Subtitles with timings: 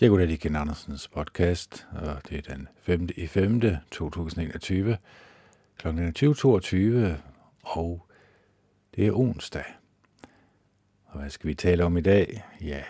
[0.00, 3.08] Jeg går til Ken Andersens podcast, og det er den 5.
[3.16, 3.60] i 5.
[3.90, 4.96] 2021,
[5.78, 5.88] kl.
[5.88, 7.12] 20.22,
[7.62, 8.06] og
[8.94, 9.64] det er onsdag.
[11.04, 12.44] Og hvad skal vi tale om i dag?
[12.60, 12.82] Ja,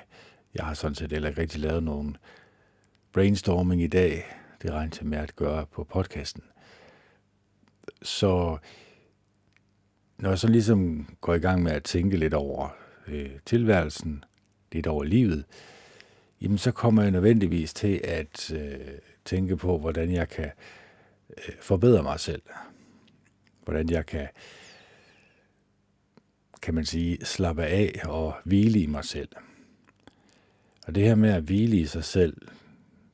[0.55, 2.17] jeg har sådan set heller ikke rigtig lavet nogen
[3.13, 4.25] brainstorming i dag.
[4.63, 6.43] Det regner til med at gøre på podcasten.
[8.03, 8.59] Så
[10.19, 12.69] når jeg så ligesom går i gang med at tænke lidt over
[13.07, 14.25] øh, tilværelsen,
[14.73, 15.45] lidt over livet,
[16.43, 18.79] jamen så kommer jeg nødvendigvis til at øh,
[19.25, 20.51] tænke på, hvordan jeg kan
[21.31, 22.43] øh, forbedre mig selv.
[23.65, 24.29] Hvordan jeg kan,
[26.63, 29.29] kan man sige, slappe af og hvile i mig selv.
[30.87, 32.37] Og det her med at hvile i sig selv,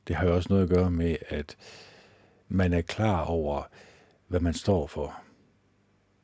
[0.07, 1.57] det har jo også noget at gøre med, at
[2.47, 3.69] man er klar over,
[4.27, 5.21] hvad man står for.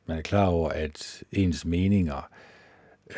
[0.06, 2.30] Man er klar over, at ens meninger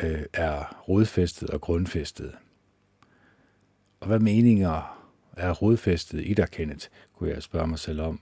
[0.03, 2.33] øh, er rodfæstet og grundfæstet.
[3.99, 8.21] Og hvad meninger er rodfæstet i dig, Kenneth, kunne jeg spørge mig selv om.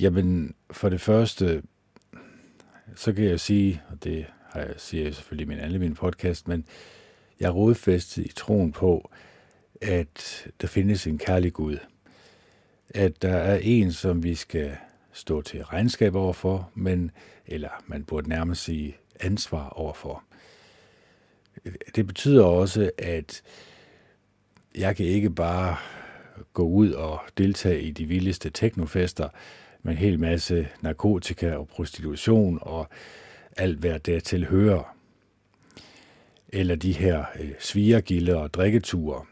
[0.00, 1.62] Jamen, for det første,
[2.94, 5.94] så kan jeg sige, og det har jeg, siger jeg selvfølgelig i min, alle mine
[5.94, 6.64] podcast, men
[7.40, 9.10] jeg er rodfæstet i troen på,
[9.80, 11.78] at der findes en kærlig Gud.
[12.90, 14.76] At der er en, som vi skal
[15.12, 17.10] stå til regnskab overfor, men,
[17.46, 20.24] eller man burde nærmest sige ansvar overfor.
[21.96, 23.42] Det betyder også, at
[24.74, 25.76] jeg kan ikke bare
[26.52, 29.28] gå ud og deltage i de vildeste teknofester
[29.82, 32.88] med en hel masse narkotika og prostitution og
[33.56, 34.96] alt hvad dertil hører.
[36.48, 39.24] Eller de her øh, svigergilde og drikketure.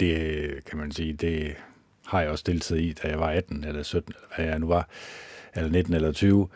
[0.00, 1.54] Det kan man sige, det
[2.06, 4.66] har jeg også deltaget i, da jeg var 18 eller 17, eller hvad jeg nu
[4.66, 4.88] var,
[5.54, 6.48] eller 19 eller 20,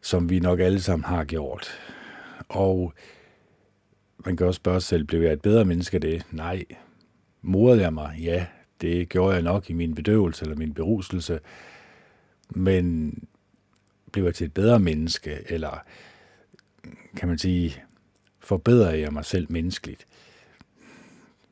[0.00, 1.68] som vi nok alle sammen har gjort.
[2.48, 2.92] Og
[4.26, 6.26] man kan også spørge sig selv, blev jeg et bedre menneske af det?
[6.30, 6.64] Nej.
[7.42, 8.18] Morede jeg mig?
[8.18, 8.46] Ja,
[8.80, 11.40] det gjorde jeg nok i min bedøvelse eller min beruselse.
[12.50, 13.12] Men
[14.12, 15.84] blev jeg til et bedre menneske, eller
[17.16, 17.82] kan man sige,
[18.40, 20.06] forbedrer jeg mig selv menneskeligt?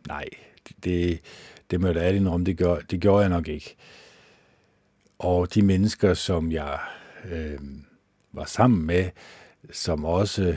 [0.09, 0.29] Nej,
[0.85, 1.21] det,
[1.71, 3.77] det må jeg da ærligt om, det, gør, det gjorde jeg nok ikke.
[5.19, 6.79] Og de mennesker, som jeg
[7.31, 7.59] øh,
[8.33, 9.11] var sammen med,
[9.71, 10.57] som også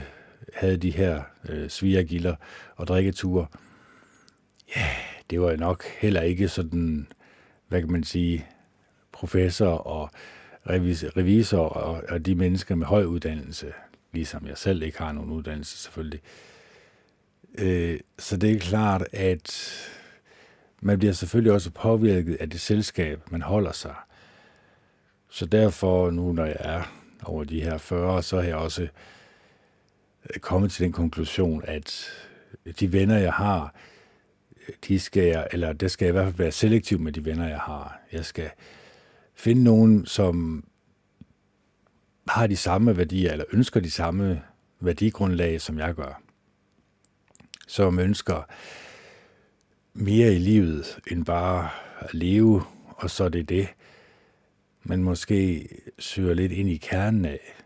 [0.54, 2.36] havde de her øh, svigergilder
[2.76, 3.46] og drikketure,
[4.76, 4.86] ja,
[5.30, 7.08] det var nok heller ikke sådan,
[7.68, 8.46] hvad kan man sige,
[9.12, 10.10] professor og
[11.16, 13.72] revisor og, og de mennesker med høj uddannelse,
[14.12, 16.20] ligesom jeg selv ikke har nogen uddannelse selvfølgelig.
[17.58, 19.74] Øh, så det er klart, at
[20.80, 23.94] man bliver selvfølgelig også påvirket af det selskab, man holder sig.
[25.30, 26.82] Så derfor, nu når jeg er
[27.24, 28.88] over de her 40, så har jeg også
[30.34, 32.12] Øh, kommet til den konklusion, at
[32.80, 33.74] de venner, jeg har,
[34.88, 37.48] de skal jeg, eller det skal jeg i hvert fald være selektiv med de venner,
[37.48, 38.00] jeg har.
[38.12, 38.50] Jeg skal
[39.34, 40.64] finde nogen, som
[42.28, 44.42] har de samme værdier, eller ønsker de samme
[44.80, 46.22] værdigrundlag, som jeg gør.
[47.66, 48.42] Som ønsker
[49.92, 51.68] mere i livet, end bare
[52.00, 53.68] at leve, og så er det det.
[54.82, 55.68] Men måske
[55.98, 57.57] søger lidt ind i kernen af,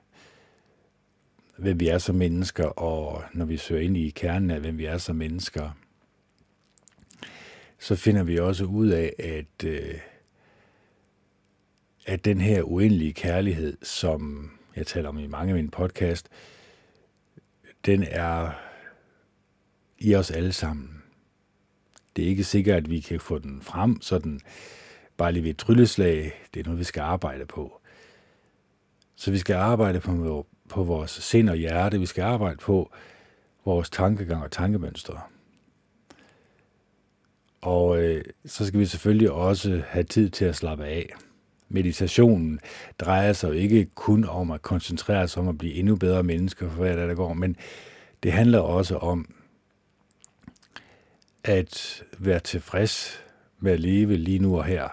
[1.62, 4.84] hvem vi er som mennesker, og når vi søger ind i kernen af, hvem vi
[4.84, 5.70] er som mennesker,
[7.78, 9.98] så finder vi også ud af, at, øh,
[12.06, 16.28] at den her uendelige kærlighed, som jeg taler om i mange af mine podcast,
[17.86, 18.50] den er
[19.98, 21.02] i os alle sammen.
[22.16, 24.40] Det er ikke sikkert, at vi kan få den frem sådan
[25.16, 26.32] bare lige ved et trylleslag.
[26.54, 27.80] Det er noget, vi skal arbejde på.
[29.16, 31.98] Så vi skal arbejde på, på vores sind og hjerte.
[31.98, 32.90] Vi skal arbejde på
[33.64, 35.20] vores tankegang og tankemønstre.
[37.60, 41.10] Og øh, så skal vi selvfølgelig også have tid til at slappe af.
[41.68, 42.60] Meditationen
[42.98, 46.70] drejer sig jo ikke kun om at koncentrere sig om at blive endnu bedre mennesker
[46.70, 47.56] for hver dag, der går, men
[48.22, 49.34] det handler også om
[51.44, 53.24] at være tilfreds
[53.58, 54.88] med at leve lige nu og her.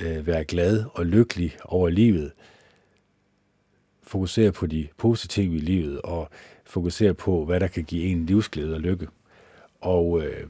[0.00, 2.32] Øh, være glad og lykkelig over livet
[4.12, 6.28] fokusere på de positive i livet, og
[6.64, 9.08] fokusere på, hvad der kan give en livsglæde og lykke.
[9.80, 10.46] Og, øh,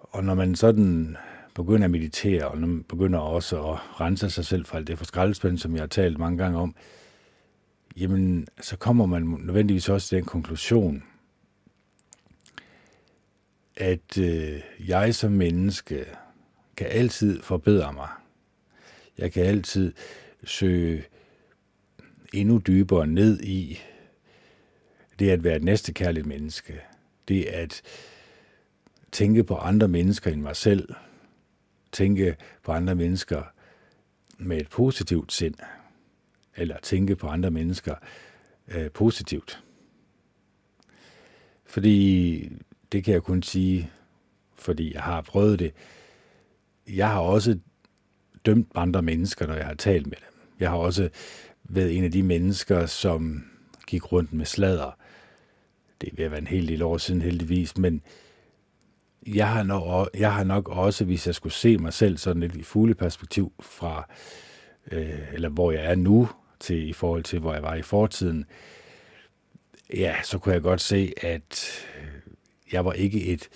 [0.00, 1.16] og når man sådan
[1.54, 4.98] begynder at meditere, og når man begynder også at rense sig selv fra alt det
[4.98, 6.74] for skraldespænd, som jeg har talt mange gange om,
[7.96, 11.02] jamen, så kommer man nødvendigvis også til den konklusion,
[13.76, 16.04] at øh, jeg som menneske
[16.76, 18.08] kan altid forbedre mig.
[19.18, 19.92] Jeg kan altid
[20.44, 21.04] søge
[22.34, 23.78] endnu dybere ned i
[25.18, 26.80] det at være et næstekærligt menneske.
[27.28, 27.82] Det at
[29.12, 30.94] tænke på andre mennesker end mig selv.
[31.92, 33.42] Tænke på andre mennesker
[34.38, 35.54] med et positivt sind.
[36.56, 37.94] Eller tænke på andre mennesker
[38.68, 39.64] øh, positivt.
[41.64, 42.52] Fordi
[42.92, 43.90] det kan jeg kun sige,
[44.54, 45.72] fordi jeg har prøvet det.
[46.88, 47.58] Jeg har også
[48.46, 50.40] dømt andre mennesker, når jeg har talt med dem.
[50.60, 51.08] Jeg har også
[51.64, 53.44] været en af de mennesker, som
[53.86, 54.96] gik rundt med sladder.
[56.00, 58.02] Det er ved at være en hel del år siden heldigvis, men
[59.26, 62.54] jeg har, nok, jeg har nok også, hvis jeg skulle se mig selv sådan lidt
[62.54, 64.08] i fugleperspektiv fra,
[64.92, 66.28] øh, eller hvor jeg er nu,
[66.60, 68.44] til i forhold til, hvor jeg var i fortiden,
[69.94, 71.70] ja, så kunne jeg godt se, at
[72.72, 73.48] jeg var ikke et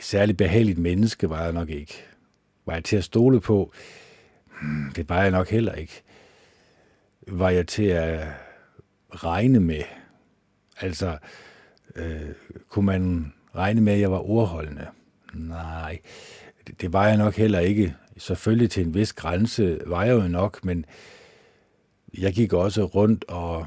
[0.00, 2.04] særligt behageligt menneske, var jeg nok ikke.
[2.66, 3.72] Var jeg til at stole på?
[4.60, 6.02] Hmm, det var jeg nok heller ikke.
[7.28, 8.26] Var jeg til at
[9.10, 9.82] regne med?
[10.80, 11.18] Altså,
[11.96, 12.30] øh,
[12.68, 14.86] kunne man regne med, at jeg var ordholdende?
[15.34, 15.98] Nej,
[16.66, 17.96] det, det var jeg nok heller ikke.
[18.16, 20.84] Selvfølgelig til en vis grænse var jeg jo nok, men
[22.18, 23.66] jeg gik også rundt og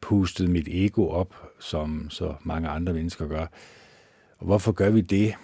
[0.00, 3.46] pustede mit ego op, som så mange andre mennesker gør.
[4.38, 5.34] Og hvorfor gør vi det?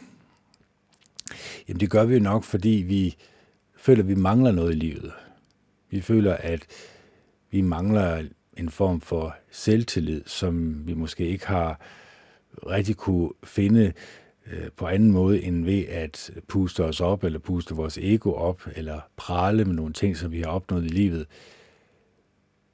[1.69, 3.17] Jamen det gør vi jo nok, fordi vi
[3.77, 5.13] føler, at vi mangler noget i livet.
[5.91, 6.67] Vi føler, at
[7.51, 8.25] vi mangler
[8.57, 11.81] en form for selvtillid, som vi måske ikke har
[12.67, 13.93] rigtig kunne finde
[14.47, 18.63] øh, på anden måde end ved at puste os op, eller puste vores ego op,
[18.77, 21.27] eller prale med nogle ting, som vi har opnået i livet.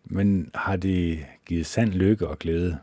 [0.04, 2.78] Men har det givet sand lykke og glæde?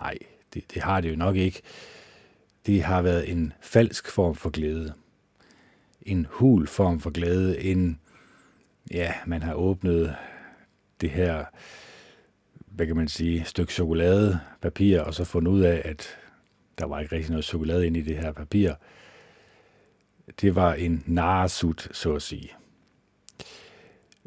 [0.00, 0.18] Nej,
[0.54, 1.62] det, det har det jo nok ikke.
[2.68, 4.94] Det har været en falsk form for glæde.
[6.02, 7.60] En hul form for glæde.
[7.60, 8.00] En,
[8.90, 10.16] ja, man har åbnet
[11.00, 11.44] det her,
[12.54, 16.18] hvad kan man sige, stykke chokoladepapir, og så fundet ud af, at
[16.78, 18.72] der var ikke rigtig noget chokolade inde i det her papir.
[20.40, 22.50] Det var en narsut, så at sige.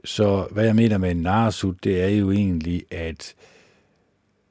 [0.06, 3.36] Så hvad jeg mener med en narsut, det er jo egentlig, at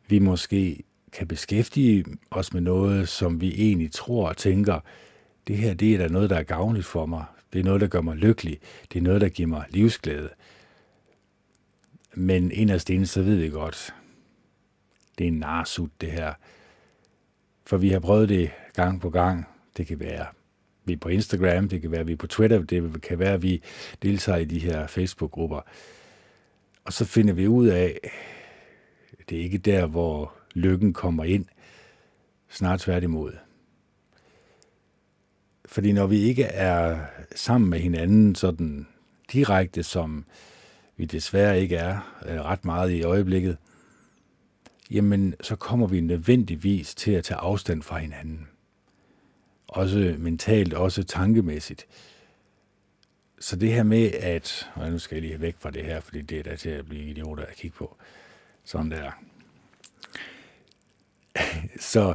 [0.08, 4.80] vi måske kan beskæftige os med noget, som vi egentlig tror og tænker,
[5.46, 7.24] det her det er da noget, der er gavnligt for mig.
[7.52, 8.60] Det er noget, der gør mig lykkelig.
[8.92, 10.30] Det er noget, der giver mig livsglæde.
[12.14, 13.94] Men inderst inde, så ved vi godt,
[15.18, 16.34] det er en narsut, det her.
[17.66, 19.46] For vi har prøvet det gang på gang.
[19.76, 20.26] Det kan være,
[20.84, 23.42] vi er på Instagram, det kan være, vi er på Twitter, det kan være, at
[23.42, 23.62] vi
[24.02, 25.60] deltager i de her Facebook-grupper.
[26.84, 27.98] Og så finder vi ud af,
[29.28, 31.47] det er ikke der, hvor lykken kommer ind.
[32.49, 33.32] Snart tværtimod.
[35.64, 36.99] Fordi når vi ikke er
[37.35, 38.87] sammen med hinanden sådan
[39.32, 40.25] direkte, som
[40.97, 43.56] vi desværre ikke er øh, ret meget i øjeblikket,
[44.91, 48.49] jamen så kommer vi nødvendigvis til at tage afstand fra hinanden.
[49.69, 51.87] Også mentalt, også tankemæssigt.
[53.41, 56.23] Så det her med at, og nu skal jeg lige væk fra det her, fordi
[56.23, 57.96] det er da til at blive idioter at kigge på.
[58.64, 59.11] Sådan der.
[61.92, 62.14] Så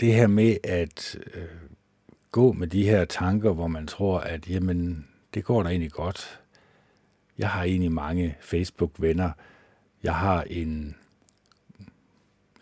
[0.00, 1.44] det her med at øh,
[2.30, 6.40] gå med de her tanker, hvor man tror, at jamen, det går da egentlig godt.
[7.38, 9.30] Jeg har egentlig mange Facebook-venner.
[10.02, 10.96] Jeg har en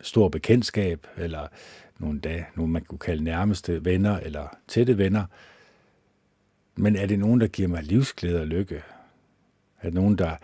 [0.01, 1.47] stor bekendtskab, eller
[1.99, 5.25] nogle dage, nogle man kunne kalde nærmeste venner, eller tætte venner.
[6.75, 8.75] Men er det nogen, der giver mig livsglæde og lykke?
[9.81, 10.35] Er det nogen, der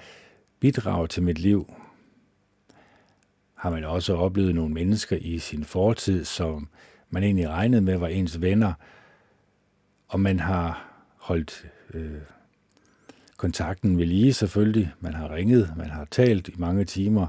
[0.59, 1.73] bidrager til mit liv?
[3.61, 6.67] Har man også oplevet nogle mennesker i sin fortid, som
[7.09, 8.73] man egentlig regnede med var ens venner,
[10.07, 12.21] og man har holdt øh,
[13.37, 14.93] kontakten ved lige selvfølgelig.
[14.99, 17.27] Man har ringet, man har talt i mange timer.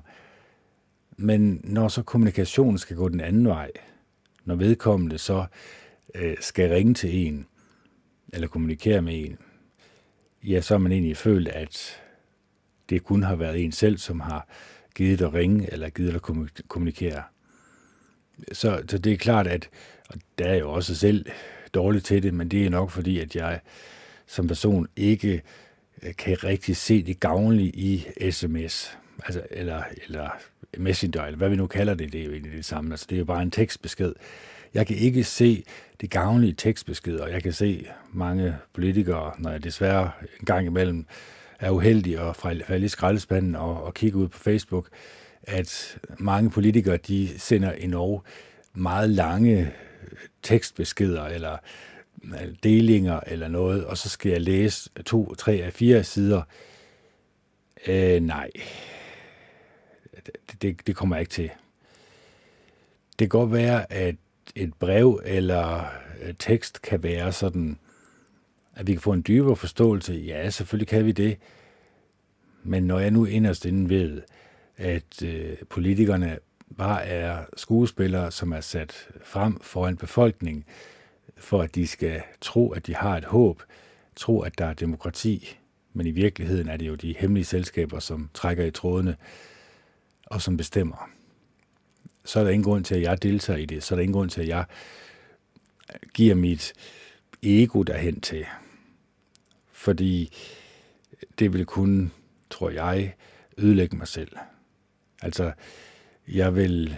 [1.17, 3.71] Men når så kommunikationen skal gå den anden vej,
[4.45, 5.45] når vedkommende så
[6.15, 7.47] øh, skal ringe til en,
[8.33, 9.39] eller kommunikere med en,
[10.45, 12.03] ja, så har man egentlig følt, at
[12.91, 14.47] det kun har været en selv, som har
[14.95, 16.23] givet at ringe eller givet at
[16.69, 17.23] kommunikere.
[18.53, 19.69] Så, så det er klart, at
[20.09, 21.27] og der er jo også selv
[21.75, 23.61] dårligt til det, men det er nok fordi, at jeg
[24.27, 25.43] som person ikke
[26.03, 30.31] øh, kan rigtig se det gavnlige i sms, altså, eller, eller
[30.79, 33.17] messenger, eller hvad vi nu kalder det, det er jo egentlig det samme, altså det
[33.17, 34.13] er jo bare en tekstbesked.
[34.75, 35.65] Jeg kan ikke se
[36.01, 41.07] det gavnlige tekstbeskeder, og jeg kan se mange politikere, når jeg desværre en gang imellem
[41.63, 44.89] er uheldig at falde i skraldespanden og, og kigge ud på Facebook,
[45.43, 48.23] at mange politikere de sender endnu
[48.75, 49.73] meget lange
[50.43, 51.57] tekstbeskeder eller
[52.25, 56.43] øh, delinger eller noget, og så skal jeg læse to, tre af fire sider.
[57.87, 58.51] Øh, nej,
[60.27, 61.51] det, det, det kommer jeg ikke til.
[63.19, 64.17] Det kan godt være, at
[64.55, 65.85] et brev eller
[66.23, 67.79] øh, tekst kan være sådan,
[68.75, 70.15] at vi kan få en dybere forståelse.
[70.15, 71.39] Ja, selvfølgelig kan vi det.
[72.63, 74.23] Men når jeg nu inderst inden ved,
[74.77, 76.39] at øh, politikerne
[76.77, 80.67] bare er skuespillere, som er sat frem for en befolkning,
[81.37, 83.63] for at de skal tro, at de har et håb,
[84.17, 85.59] tro, at der er demokrati,
[85.93, 89.17] men i virkeligheden er det jo de hemmelige selskaber, som trækker i trådene
[90.27, 91.11] og som bestemmer.
[92.25, 93.83] Så er der ingen grund til, at jeg deltager i det.
[93.83, 94.65] Så er der ingen grund til, at jeg
[96.15, 96.73] giver mit
[97.43, 98.47] ego derhen til.
[99.73, 100.33] Fordi
[101.39, 102.13] det vil kun,
[102.51, 103.15] tror jeg,
[103.59, 104.37] ødelægge mig selv.
[105.23, 105.53] Altså,
[106.29, 106.97] jeg vil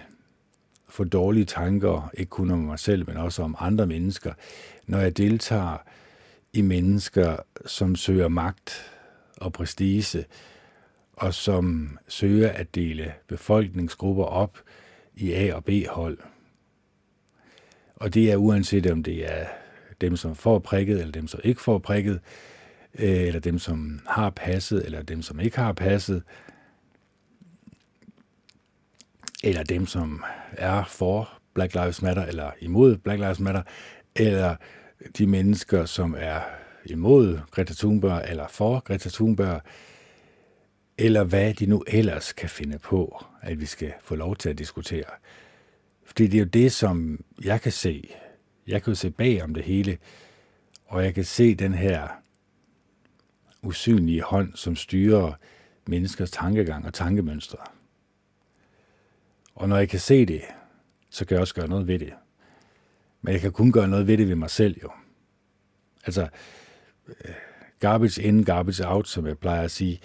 [0.88, 4.32] få dårlige tanker, ikke kun om mig selv, men også om andre mennesker,
[4.86, 5.76] når jeg deltager
[6.52, 7.36] i mennesker,
[7.66, 8.92] som søger magt
[9.36, 10.24] og prestige,
[11.12, 14.58] og som søger at dele befolkningsgrupper op
[15.14, 16.18] i A- og B-hold.
[17.96, 19.46] Og det er uanset om det er
[20.00, 22.20] dem, som får prikket, eller dem, som ikke får prikket,
[22.98, 26.22] øh, eller dem, som har passet, eller dem, som ikke har passet,
[29.44, 33.62] eller dem, som er for Black Lives Matter, eller imod Black Lives Matter,
[34.16, 34.56] eller
[35.18, 36.40] de mennesker, som er
[36.84, 39.60] imod Greta Thunberg, eller for Greta Thunberg,
[40.98, 44.58] eller hvad de nu ellers kan finde på, at vi skal få lov til at
[44.58, 45.04] diskutere.
[46.04, 48.14] Fordi det er jo det, som jeg kan se.
[48.66, 49.99] Jeg kan jo se bag om det hele,
[50.87, 52.09] og jeg kan se den her
[53.62, 55.33] usynlige hånd, som styrer
[55.87, 57.59] menneskers tankegang og tankemønstre.
[59.54, 60.42] Og når jeg kan se det,
[61.11, 62.12] så kan jeg også gøre noget ved det.
[63.23, 64.90] Men jeg kan kun gøre noget ved det ved mig selv jo.
[66.04, 66.28] Altså,
[67.09, 67.35] øh,
[67.80, 70.00] garbage in, garbage out, som jeg plejer at sige.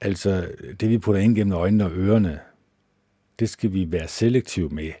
[0.00, 2.40] Altså, det vi putter ind gennem øjnene og ørerne,
[3.38, 4.92] det skal vi være selektive med.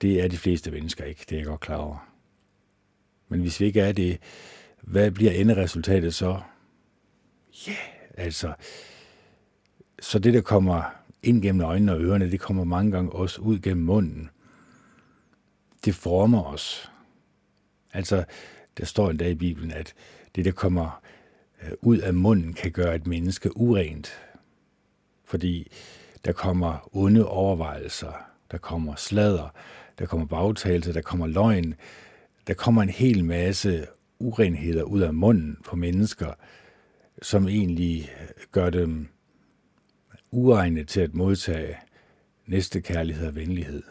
[0.00, 2.10] Det er de fleste mennesker ikke, det er jeg godt klar over.
[3.28, 4.18] Men hvis vi ikke er det,
[4.82, 6.40] hvad bliver enderesultatet så?
[7.66, 7.78] Ja, yeah,
[8.16, 8.54] altså,
[10.00, 10.82] så det, der kommer
[11.22, 14.30] ind gennem øjnene og ørerne, det kommer mange gange også ud gennem munden.
[15.84, 16.90] Det former os.
[17.92, 18.24] Altså,
[18.78, 19.94] der står endda i Bibelen, at
[20.34, 21.02] det, der kommer
[21.62, 24.12] øh, ud af munden, kan gøre et menneske urent.
[25.24, 25.72] Fordi
[26.24, 28.12] der kommer onde overvejelser,
[28.50, 29.48] der kommer slader,
[30.00, 31.74] der kommer bagtagelse, der kommer løgn,
[32.46, 33.86] der kommer en hel masse
[34.18, 36.32] urenheder ud af munden på mennesker,
[37.22, 38.10] som egentlig
[38.52, 39.08] gør dem
[40.30, 41.76] uegnet til at modtage
[42.46, 43.82] næste kærlighed og venlighed.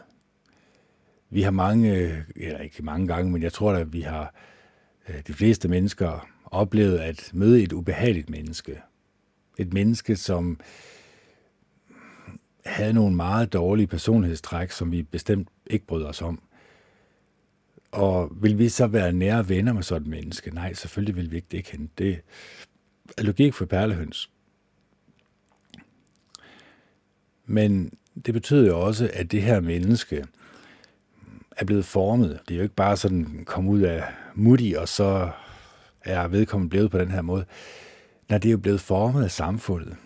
[1.30, 4.34] Vi har mange, eller ikke mange gange, men jeg tror at vi har
[5.08, 8.80] øh, de fleste mennesker oplevet at møde et ubehageligt menneske.
[9.58, 10.60] Et menneske, som
[12.64, 16.42] havde nogle meget dårlige personlighedstræk, som vi bestemt ikke bryder os om.
[17.92, 20.54] Og vil vi så være nære venner med sådan et menneske?
[20.54, 21.88] Nej, selvfølgelig vil vi ikke det kende.
[21.98, 22.20] Det
[23.18, 24.30] er logik for perlehøns.
[27.46, 27.92] Men
[28.26, 30.24] det betyder jo også, at det her menneske
[31.56, 32.40] er blevet formet.
[32.48, 35.30] Det er jo ikke bare sådan kom ud af mutti, og så
[36.04, 37.44] er vedkommende blevet på den her måde.
[38.28, 39.96] Nej, det er jo blevet formet af samfundet.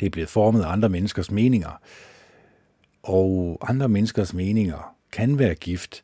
[0.00, 1.80] Det er blevet formet af andre menneskers meninger.
[3.02, 6.02] Og andre menneskers meninger kan være gift.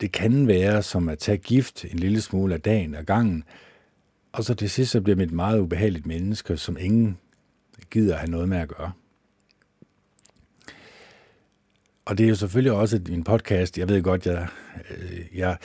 [0.00, 3.44] Det kan være som at tage gift en lille smule af dagen og gangen,
[4.32, 7.18] og så til sidst så bliver man et meget ubehageligt menneske, som ingen
[7.90, 8.92] gider have noget med at gøre.
[12.04, 13.78] Og det er jo selvfølgelig også en podcast.
[13.78, 14.48] Jeg ved godt, jeg,
[14.90, 15.56] øh, jeg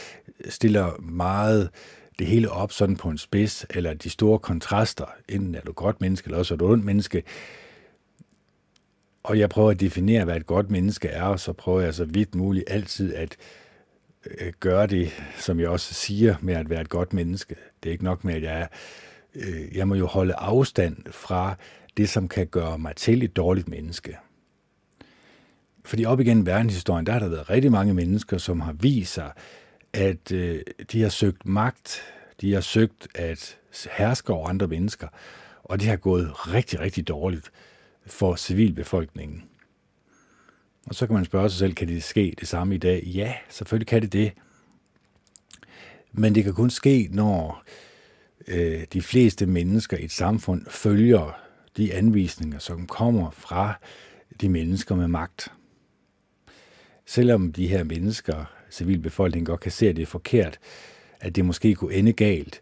[0.49, 1.69] stiller meget
[2.19, 5.05] det hele op sådan på en spids, eller de store kontraster.
[5.29, 7.23] Enten er du godt menneske, eller også er du ondt menneske.
[9.23, 12.05] Og jeg prøver at definere, hvad et godt menneske er, og så prøver jeg så
[12.05, 13.37] vidt muligt altid at
[14.25, 17.55] øh, gøre det, som jeg også siger, med at være et godt menneske.
[17.83, 18.67] Det er ikke nok med, at jeg er,
[19.35, 21.55] øh, jeg må jo holde afstand fra
[21.97, 24.17] det, som kan gøre mig til et dårligt menneske.
[25.85, 29.31] Fordi op igennem verdenshistorien, der har der været rigtig mange mennesker, som har vist sig,
[29.93, 30.61] at øh,
[30.91, 32.01] de har søgt magt,
[32.41, 33.57] de har søgt at
[33.97, 35.07] herske over andre mennesker,
[35.63, 37.51] og det har gået rigtig, rigtig dårligt
[38.09, 39.43] for civilbefolkningen.
[40.85, 43.03] Og så kan man spørge sig selv, kan det ske det samme i dag?
[43.03, 44.31] Ja, selvfølgelig kan det det.
[46.11, 47.63] Men det kan kun ske, når
[48.47, 51.39] øh, de fleste mennesker i et samfund følger
[51.77, 53.73] de anvisninger, som kommer fra
[54.41, 55.51] de mennesker med magt.
[57.05, 60.59] Selvom de her mennesker, civilbefolkningen godt kan se, at det er forkert,
[61.19, 62.61] at det måske kunne ende galt,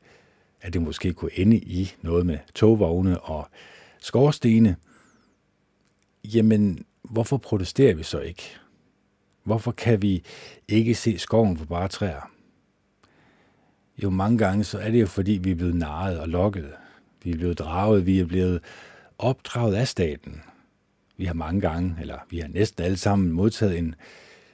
[0.61, 3.47] at det måske kunne ende i noget med togvogne og
[3.99, 4.75] skorstene,
[6.35, 8.43] jamen hvorfor protesterer vi så ikke?
[9.43, 10.23] Hvorfor kan vi
[10.67, 12.31] ikke se skoven for bare træer?
[14.03, 16.71] Jo, mange gange så er det jo fordi, vi er blevet narret og lokket.
[17.23, 18.61] Vi er blevet draget, vi er blevet
[19.17, 20.41] opdraget af staten.
[21.17, 23.95] Vi har mange gange, eller vi har næsten alle sammen modtaget en,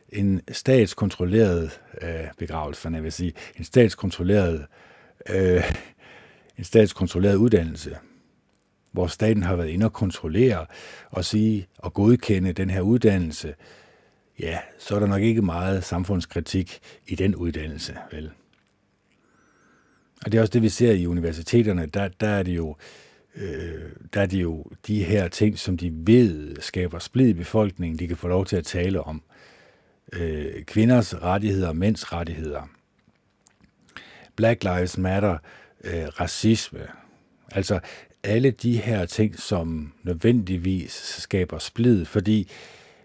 [0.09, 4.65] en statskontrolleret øh, begravelse, jeg vil sige, en statskontrolleret,
[5.29, 5.63] øh,
[6.57, 7.97] en statskontrolleret uddannelse,
[8.93, 10.65] hvor staten har været inde og kontrollere
[11.11, 13.53] og sige og godkende den her uddannelse,
[14.39, 18.31] ja, så er der nok ikke meget samfundskritik i den uddannelse, vel?
[20.25, 21.85] Og det er også det, vi ser i universiteterne.
[21.85, 22.75] Der, der er det jo
[23.35, 27.99] øh, der er det jo de her ting, som de ved skaber splid i befolkningen,
[27.99, 29.23] de kan få lov til at tale om.
[30.13, 32.69] Øh, kvinders rettigheder, mænds rettigheder.
[34.35, 35.37] Black Lives Matter,
[35.83, 36.87] øh, racisme.
[37.51, 37.79] Altså
[38.23, 42.49] alle de her ting, som nødvendigvis skaber splid, fordi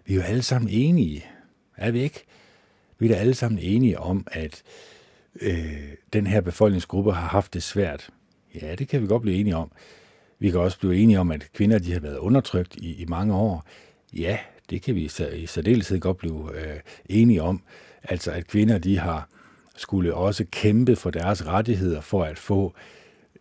[0.05, 1.25] vi er jo alle sammen enige,
[1.77, 2.25] er vi ikke?
[2.99, 4.63] Vi er da alle sammen enige om, at
[5.41, 8.09] øh, den her befolkningsgruppe har haft det svært.
[8.61, 9.71] Ja, det kan vi godt blive enige om.
[10.39, 13.35] Vi kan også blive enige om, at kvinder de har været undertrykt i, i mange
[13.35, 13.65] år.
[14.13, 14.37] Ja,
[14.69, 17.61] det kan vi i særdeleshed godt blive øh, enige om.
[18.03, 19.29] Altså, at kvinder de har
[19.75, 22.73] skulle også kæmpe for deres rettigheder for at få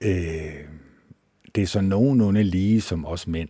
[0.01, 0.65] øh,
[1.59, 3.49] det er så nogenlunde lige som os mænd.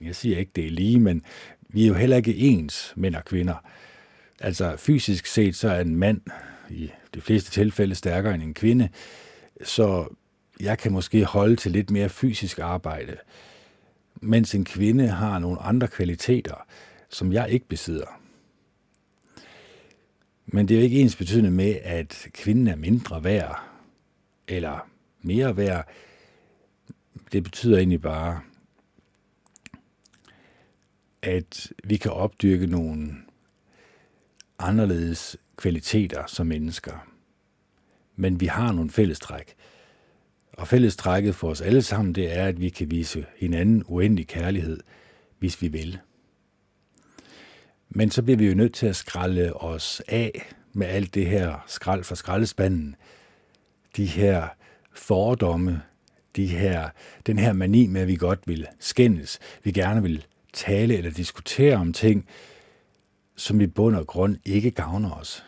[0.00, 1.22] Jeg siger ikke, det er lige, men
[1.68, 3.64] vi er jo heller ikke ens, mænd og kvinder.
[4.40, 6.20] Altså fysisk set, så er en mand
[6.70, 8.88] i de fleste tilfælde stærkere end en kvinde,
[9.64, 10.14] så
[10.60, 13.16] jeg kan måske holde til lidt mere fysisk arbejde,
[14.22, 16.66] mens en kvinde har nogle andre kvaliteter,
[17.08, 18.20] som jeg ikke besidder.
[20.46, 23.62] Men det er jo ikke ens betydende med, at kvinden er mindre værd,
[24.48, 24.88] eller
[25.22, 25.88] mere værd.
[27.32, 28.40] Det betyder egentlig bare,
[31.22, 33.14] at vi kan opdyrke nogle
[34.58, 37.06] anderledes kvaliteter som mennesker.
[38.16, 39.54] Men vi har nogle fællestræk.
[40.52, 44.80] Og fællestrækket for os alle sammen, det er, at vi kan vise hinanden uendelig kærlighed,
[45.38, 45.98] hvis vi vil.
[47.88, 51.64] Men så bliver vi jo nødt til at skralde os af med alt det her
[51.66, 52.96] skrald fra skraldespanden.
[53.96, 54.48] De her
[54.92, 55.82] fordomme,
[56.36, 56.88] de her,
[57.26, 61.76] den her mani med, at vi godt vil skændes, vi gerne vil tale eller diskutere
[61.76, 62.26] om ting,
[63.36, 65.44] som i bund og grund ikke gavner os.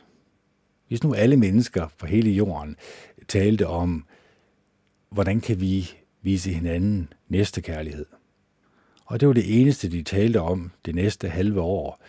[0.89, 2.77] Hvis nu alle mennesker på hele jorden
[3.29, 4.07] talte om,
[5.11, 5.91] hvordan kan vi
[6.23, 8.07] vise hinanden næste kærlighed.
[9.05, 12.03] Og det var det eneste, de talte om det næste halve år.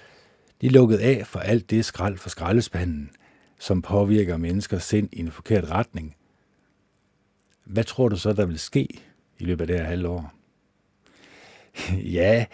[0.62, 3.10] De lukkede af for alt det skrald for skraldespanden,
[3.60, 6.16] som påvirker menneskers sind i en forkert retning.
[7.64, 8.88] Hvad tror du så, der vil ske
[9.40, 10.34] i løbet af det her halve år?
[12.20, 12.46] ja,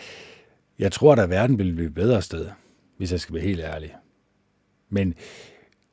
[0.80, 2.50] jeg tror, at verden vil blive et bedre sted,
[2.98, 3.96] hvis jeg skal være helt ærlig.
[4.90, 5.16] Men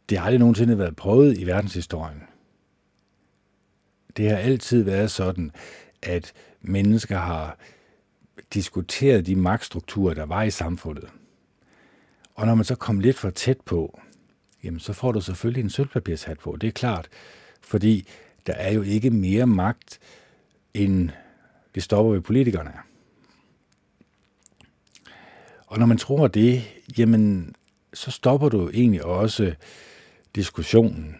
[0.09, 2.23] det har aldrig nogensinde været prøvet i verdenshistorien.
[4.17, 5.51] Det har altid været sådan,
[6.03, 7.59] at mennesker har
[8.55, 11.09] diskuteret de magtstrukturer, der var i samfundet.
[12.35, 14.01] Og når man så kom lidt for tæt på,
[14.65, 17.09] jamen så får du selvfølgelig en sølvpapirshat på, det er klart.
[17.61, 18.09] Fordi
[18.47, 19.99] der er jo ikke mere magt,
[20.75, 21.11] end
[21.75, 22.73] det stopper ved politikerne.
[25.67, 26.63] Og når man tror det,
[26.99, 27.55] jamen
[27.95, 29.55] så stopper du egentlig også
[30.35, 31.17] diskussionen.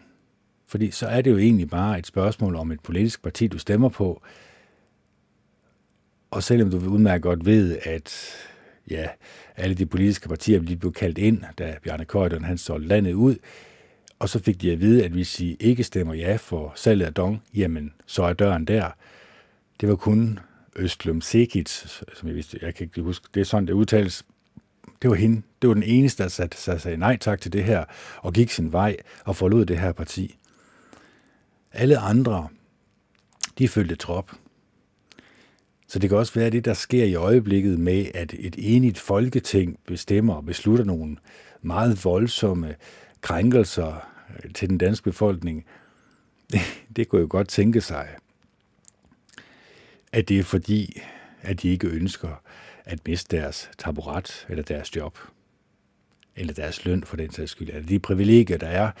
[0.67, 3.89] Fordi så er det jo egentlig bare et spørgsmål om et politisk parti, du stemmer
[3.89, 4.21] på.
[6.31, 8.35] Og selvom du udmærket godt ved, at
[8.89, 9.07] ja,
[9.55, 13.35] alle de politiske partier de blev kaldt ind, da Bjarne Køjderen han solgte landet ud,
[14.19, 17.13] og så fik de at vide, at hvis I ikke stemmer ja for salget af
[17.13, 18.89] Dong, jamen så er døren der.
[19.81, 20.39] Det var kun
[20.75, 24.25] Østlum Sekits, som jeg vidste, jeg kan ikke huske, det er sådan, det udtales,
[25.01, 25.41] det var hende.
[25.61, 27.85] Det var den eneste, der sagde, der sagde nej tak til det her,
[28.17, 30.37] og gik sin vej og forlod det her parti.
[31.71, 32.47] Alle andre,
[33.57, 34.31] de følte trop.
[35.87, 39.79] Så det kan også være det, der sker i øjeblikket med, at et enigt folketing
[39.87, 41.17] bestemmer og beslutter nogle
[41.61, 42.75] meget voldsomme
[43.27, 44.09] krænkelser
[44.55, 45.65] til den danske befolkning.
[46.95, 48.15] Det kunne jo godt tænke sig,
[50.11, 51.01] at det er fordi,
[51.41, 52.41] at de ikke ønsker
[52.85, 55.17] at miste deres taburet eller deres job,
[56.35, 58.91] eller deres løn for den sags skyld, eller de privilegier, der er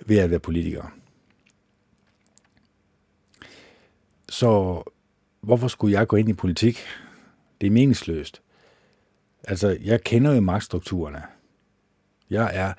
[0.00, 0.98] ved at være politiker.
[4.28, 4.82] Så
[5.40, 6.78] hvorfor skulle jeg gå ind i politik?
[7.60, 8.42] Det er meningsløst.
[9.44, 11.22] Altså, jeg kender jo magtstrukturerne.
[12.30, 12.72] Jeg er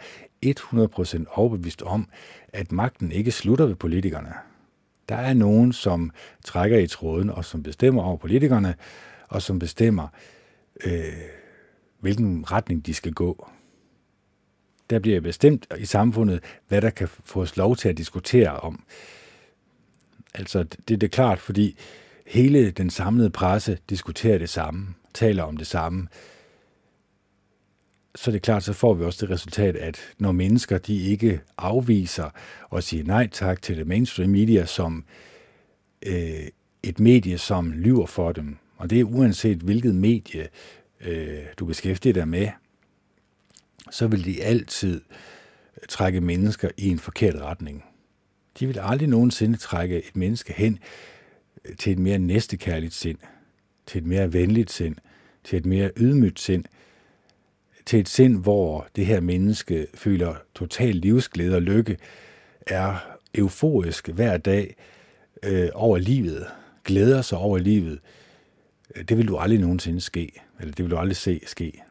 [0.45, 2.07] 100% overbevist om,
[2.53, 4.33] at magten ikke slutter ved politikerne.
[5.09, 6.11] Der er nogen, som
[6.45, 8.75] trækker i tråden og som bestemmer over politikerne,
[9.27, 10.07] og som bestemmer,
[10.85, 11.03] øh,
[11.99, 13.49] hvilken retning de skal gå.
[14.89, 18.83] Der bliver bestemt i samfundet, hvad der kan få os lov til at diskutere om.
[20.33, 21.77] Altså, det, det er klart, fordi
[22.25, 26.07] hele den samlede presse diskuterer det samme, taler om det samme.
[28.15, 31.41] Så det er klart, så får vi også det resultat, at når mennesker de ikke
[31.57, 32.29] afviser
[32.69, 35.05] og siger nej tak til det mainstream media som
[36.05, 36.47] øh,
[36.83, 40.47] et medie, som lyver for dem, og det er uanset hvilket medie
[41.01, 42.47] øh, du beskæftiger dig med,
[43.91, 45.01] så vil de altid
[45.89, 47.83] trække mennesker i en forkert retning.
[48.59, 50.79] De vil aldrig nogensinde trække et menneske hen
[51.65, 53.17] øh, til et mere næstekærligt sind,
[53.85, 54.95] til et mere venligt sind,
[55.43, 56.65] til et mere ydmygt sind,
[57.85, 61.97] til et sind, hvor det her menneske føler total livsglæde og lykke,
[62.67, 64.75] er euforisk hver dag
[65.43, 66.47] øh, over livet,
[66.83, 67.99] glæder sig over livet,
[68.95, 71.81] øh, det vil du aldrig nogensinde ske, eller det vil du aldrig se ske.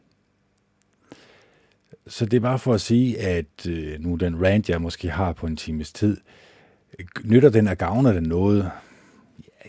[2.07, 5.33] Så det er bare for at sige, at øh, nu den rant, jeg måske har
[5.33, 6.16] på en times tid,
[7.24, 8.70] nytter den og gavner den noget?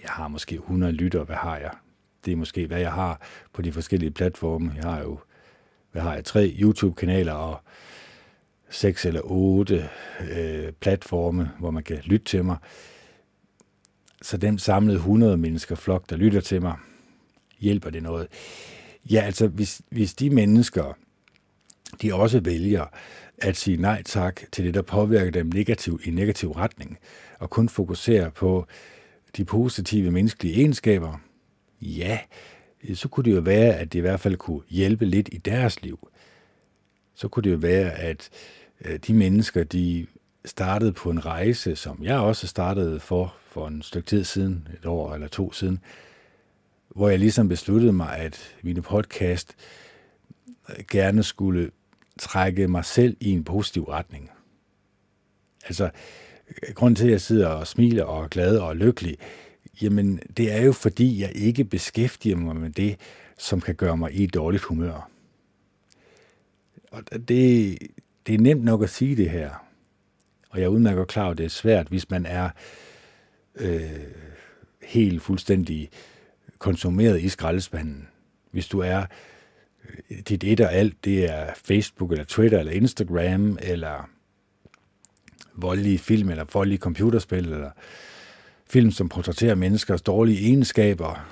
[0.03, 1.71] Jeg har måske 100 lytter, hvad har jeg?
[2.25, 3.21] Det er måske, hvad jeg har
[3.53, 4.73] på de forskellige platforme.
[4.75, 5.19] Jeg har jo,
[5.91, 7.61] hvad har jeg, tre YouTube-kanaler og
[8.69, 9.89] seks eller otte
[10.31, 12.57] øh, platforme, hvor man kan lytte til mig.
[14.21, 16.75] Så dem samlede 100 mennesker flok, der lytter til mig,
[17.59, 18.27] hjælper det noget?
[19.11, 20.97] Ja, altså, hvis, hvis de mennesker,
[22.01, 22.85] de også vælger
[23.37, 26.97] at sige nej tak til det, der påvirker dem negativ, i negativ retning,
[27.39, 28.65] og kun fokusere på
[29.37, 31.17] de positive menneskelige egenskaber,
[31.81, 32.19] ja,
[32.93, 35.81] så kunne det jo være, at det i hvert fald kunne hjælpe lidt i deres
[35.81, 36.09] liv.
[37.15, 38.29] Så kunne det jo være, at
[38.85, 40.07] øh, de mennesker, de
[40.45, 44.85] startede på en rejse, som jeg også startede for, for en stykke tid siden, et
[44.85, 45.79] år eller to siden,
[46.89, 49.55] hvor jeg ligesom besluttede mig, at mine podcast
[50.69, 51.71] øh, gerne skulle
[52.19, 54.31] trække mig selv i en positiv retning.
[55.65, 55.89] Altså,
[56.47, 59.17] øh, grunden til, at jeg sidder og smiler og er glad og lykkelig,
[59.81, 62.99] jamen, det er jo fordi, jeg ikke beskæftiger mig med det,
[63.37, 65.09] som kan gøre mig i dårligt humør.
[66.91, 67.77] Og det,
[68.27, 69.49] det er nemt nok at sige det her.
[70.49, 72.49] Og jeg er udmærket klar at det er svært, hvis man er
[73.55, 73.91] øh,
[74.83, 75.89] helt fuldstændig
[76.57, 78.07] konsumeret i skraldespanden.
[78.51, 79.05] Hvis du er
[80.09, 84.09] øh, dit et og alt, det er Facebook eller Twitter eller Instagram eller
[85.53, 87.71] voldelige film eller voldelige computerspil eller
[88.71, 91.27] film, som portrætterer menneskers dårlige egenskaber,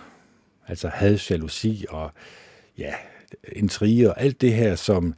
[0.67, 2.11] altså had, jalousi og
[2.77, 2.93] ja,
[3.51, 5.13] intriger, alt det her, som,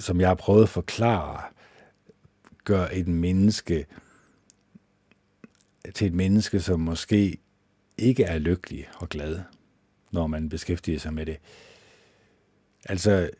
[0.00, 1.42] som jeg har prøvet at forklare,
[2.64, 3.86] gør et menneske
[5.94, 7.38] til et menneske, som måske
[7.98, 9.40] ikke er lykkelig og glad,
[10.10, 11.36] når man beskæftiger sig med det.
[12.84, 13.30] Altså,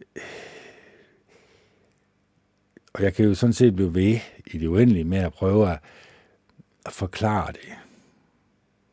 [2.93, 5.79] og jeg kan jo sådan set blive ved i det uendelige med at prøve at,
[6.87, 7.75] at forklare det.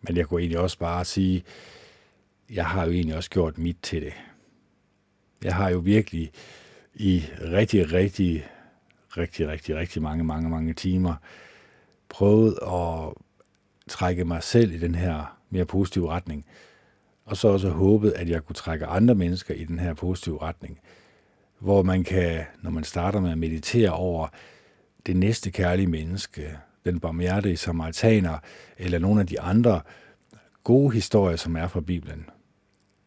[0.02, 1.44] Men jeg kunne egentlig også bare sige,
[2.50, 4.14] jeg har jo egentlig også gjort mit til det.
[5.44, 6.32] Jeg har jo virkelig
[6.94, 8.48] i rigtig, rigtig,
[9.18, 11.16] rigtig, rigtig, rigtig mange, mange, mange timer
[12.10, 13.14] prøvet at
[13.88, 16.46] trække mig selv i den her mere positive retning.
[17.26, 20.80] Og så også håbet, at jeg kunne trække andre mennesker i den her positive retning.
[21.60, 24.28] Hvor man kan, når man starter med at meditere over
[25.06, 28.38] det næste kærlige menneske, den barmhjertige samaritaner,
[28.78, 29.82] eller nogle af de andre
[30.64, 32.30] gode historier, som er fra Bibelen.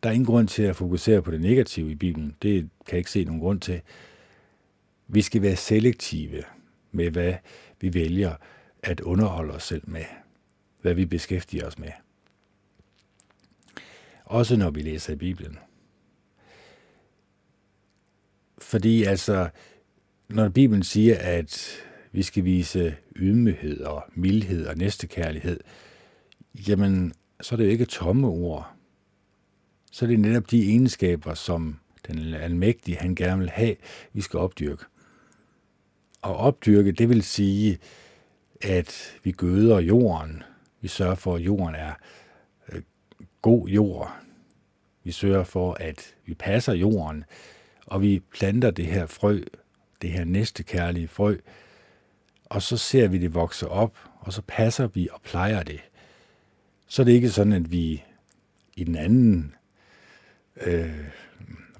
[0.02, 2.36] Der er ingen grund til at fokusere på det negative i Bibelen.
[2.42, 3.80] Det kan jeg ikke se nogen grund til.
[5.08, 6.42] Vi skal være selektive
[6.92, 7.34] med, hvad
[7.80, 8.34] vi vælger
[8.82, 10.04] at underholde os selv med.
[10.80, 11.90] Hvad vi beskæftiger os med.
[14.24, 15.58] Også når vi læser i Bibelen.
[18.58, 19.48] Fordi altså,
[20.28, 25.60] når Bibelen siger, at vi skal vise ydmyghed og mildhed og næstekærlighed,
[26.68, 28.70] jamen, så er det jo ikke tomme ord.
[29.92, 33.76] Så er det netop de egenskaber, som den almægtige, han gerne vil have,
[34.12, 34.84] vi skal opdyrke.
[36.22, 37.78] Og opdyrke, det vil sige,
[38.60, 40.42] at vi gøder jorden.
[40.80, 41.92] Vi sørger for, at jorden er
[42.72, 42.82] øh,
[43.42, 44.16] god jord.
[45.04, 47.24] Vi sørger for, at vi passer jorden,
[47.86, 49.40] og vi planter det her frø,
[50.02, 51.36] det her næste kærlige frø,
[52.48, 55.80] og så ser vi det vokse op, og så passer vi og plejer det.
[56.86, 58.04] Så er det ikke sådan, at vi
[58.76, 59.54] i den anden
[60.60, 61.04] øh,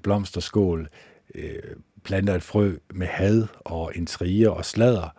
[0.03, 0.89] blomsterskål
[1.35, 5.09] øh, planter et frø med had og intriger og sladder,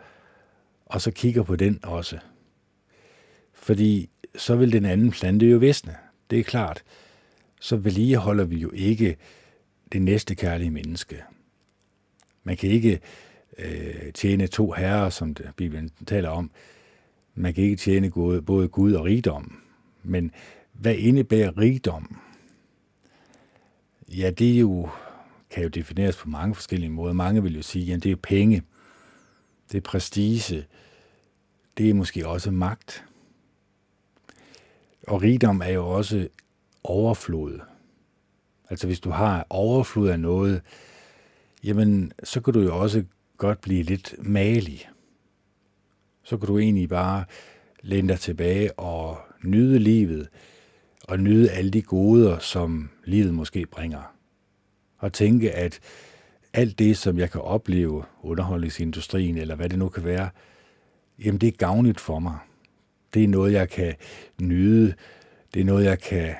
[0.86, 2.18] og så kigger på den også.
[3.54, 5.96] Fordi så vil den anden plante jo visne
[6.30, 6.82] det er klart,
[7.60, 9.16] så vedligeholder vi jo ikke
[9.92, 11.22] det næste kærlige menneske.
[12.44, 13.00] Man kan ikke
[13.64, 16.50] øh, tjene to herrer, som det, Bibelen taler om.
[17.34, 18.10] Man kan ikke tjene
[18.42, 19.62] både Gud og rigdom.
[20.02, 20.30] Men
[20.72, 22.20] hvad indebærer rigdom?
[24.08, 24.88] Ja, det er jo,
[25.50, 27.12] kan jo defineres på mange forskellige måder.
[27.12, 28.62] Mange vil jo sige, at det er penge,
[29.72, 30.66] det er prestige,
[31.78, 33.04] det er måske også magt.
[35.06, 36.28] Og rigdom er jo også
[36.84, 37.60] overflod.
[38.70, 40.62] Altså hvis du har overflod af noget,
[41.64, 43.04] jamen så kan du jo også
[43.40, 44.88] godt blive lidt malig.
[46.22, 47.24] Så kan du egentlig bare
[47.82, 50.28] læne dig tilbage og nyde livet,
[51.04, 54.14] og nyde alle de goder, som livet måske bringer.
[54.98, 55.80] Og tænke, at
[56.52, 60.30] alt det, som jeg kan opleve, underholdningsindustrien eller hvad det nu kan være,
[61.24, 62.38] jamen det er gavnligt for mig.
[63.14, 63.94] Det er noget, jeg kan
[64.40, 64.94] nyde.
[65.54, 66.34] Det er noget, jeg kan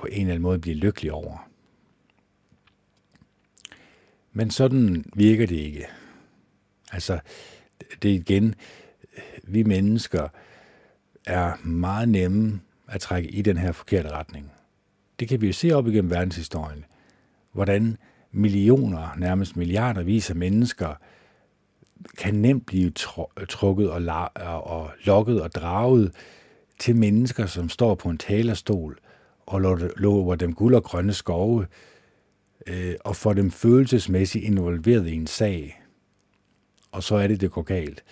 [0.00, 1.49] på en eller anden måde blive lykkelig over.
[4.32, 5.86] Men sådan virker det ikke.
[6.92, 7.18] Altså,
[8.02, 8.54] det er igen,
[9.42, 10.28] vi mennesker
[11.26, 14.52] er meget nemme at trække i den her forkerte retning.
[15.20, 16.84] Det kan vi jo se op igennem verdenshistorien,
[17.52, 17.96] hvordan
[18.32, 20.94] millioner, nærmest milliarder vis af mennesker
[22.18, 22.90] kan nemt blive
[23.48, 26.14] trukket og, la- og lokket og draget
[26.78, 28.98] til mennesker, som står på en talerstol
[29.46, 29.60] og
[29.96, 31.66] lover dem guld og grønne skove,
[32.66, 35.82] øh, og får dem følelsesmæssigt involveret i en sag.
[36.92, 38.04] Og så er det, det går galt.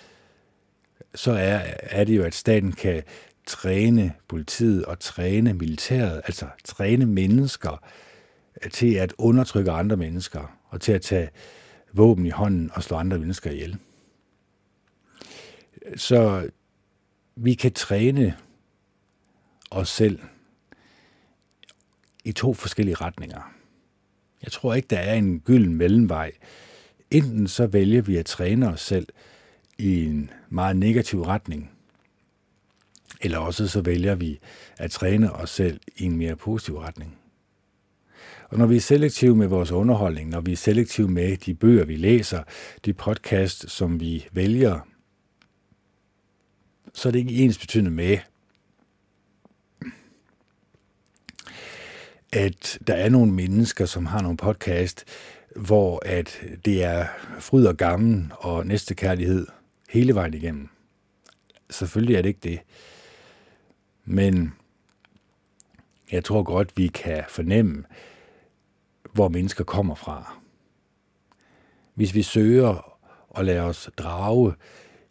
[1.14, 3.02] Så er, er det jo, at staten kan
[3.46, 7.84] træne politiet og træne militæret, altså træne mennesker
[8.64, 11.30] øh, til at undertrykke andre mennesker og til at tage
[11.92, 13.78] våben i hånden og slå andre mennesker ihjel.
[15.96, 16.50] Så
[17.37, 18.37] vi kan træne
[19.70, 20.20] os selv
[22.24, 23.52] i to forskellige retninger.
[24.42, 26.33] Jeg tror ikke, der er en gylden mellemvej.
[27.11, 29.07] Enten så vælger vi at træne os selv
[29.79, 31.70] i en meget negativ retning,
[33.20, 34.38] eller også så vælger vi
[34.77, 37.18] at træne os selv i en mere positiv retning.
[38.48, 41.85] Og når vi er selektive med vores underholdning, når vi er selektive med de bøger,
[41.85, 42.42] vi læser,
[42.85, 44.81] de podcast, som vi vælger,
[46.94, 48.18] så er det ikke ens betydende med,
[52.32, 55.04] at der er nogle mennesker, som har nogle podcast,
[55.56, 57.06] hvor at det er
[57.38, 59.46] fryd og gammel og næste kærlighed
[59.88, 60.68] hele vejen igennem.
[61.70, 62.60] Selvfølgelig er det ikke det.
[64.04, 64.52] Men
[66.12, 67.84] jeg tror godt, vi kan fornemme,
[69.12, 70.38] hvor mennesker kommer fra.
[71.94, 74.54] Hvis vi søger og lader os drage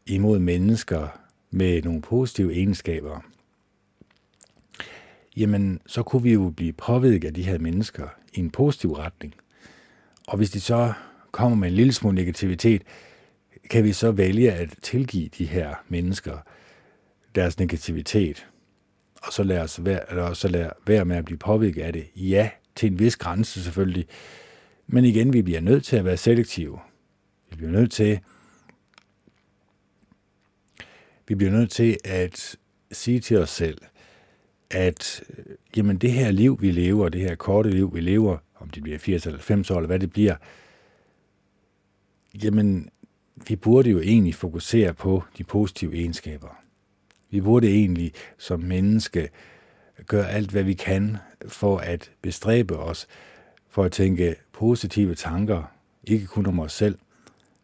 [0.06, 1.08] imod mennesker
[1.51, 3.21] med nogle positive egenskaber,
[5.38, 9.34] jamen så kunne vi jo blive påvirket af de her mennesker i en positiv retning.
[10.28, 10.93] Og hvis de så
[11.32, 12.82] kommer med en lille smule negativitet,
[13.69, 16.38] kan vi så vælge at tilgive de her mennesker
[17.36, 18.47] deres negativitet,
[19.23, 22.08] og så lade, os være, eller så lade være med at blive påvirket af det.
[22.15, 24.08] Ja, til en vis grænse selvfølgelig,
[24.88, 26.80] men igen, vi bliver nødt til at være selektive.
[27.50, 28.19] Vi bliver nødt til
[31.28, 32.56] vi bliver nødt til at
[32.91, 33.78] sige til os selv,
[34.71, 35.45] at øh,
[35.77, 38.99] jamen det her liv, vi lever, det her korte liv, vi lever, om det bliver
[38.99, 40.36] 80 eller 90 år, eller hvad det bliver,
[42.43, 42.89] jamen
[43.47, 46.62] vi burde jo egentlig fokusere på de positive egenskaber.
[47.30, 49.30] Vi burde egentlig som menneske
[50.06, 53.08] gøre alt, hvad vi kan for at bestræbe os
[53.69, 55.63] for at tænke positive tanker,
[56.03, 56.97] ikke kun om os selv,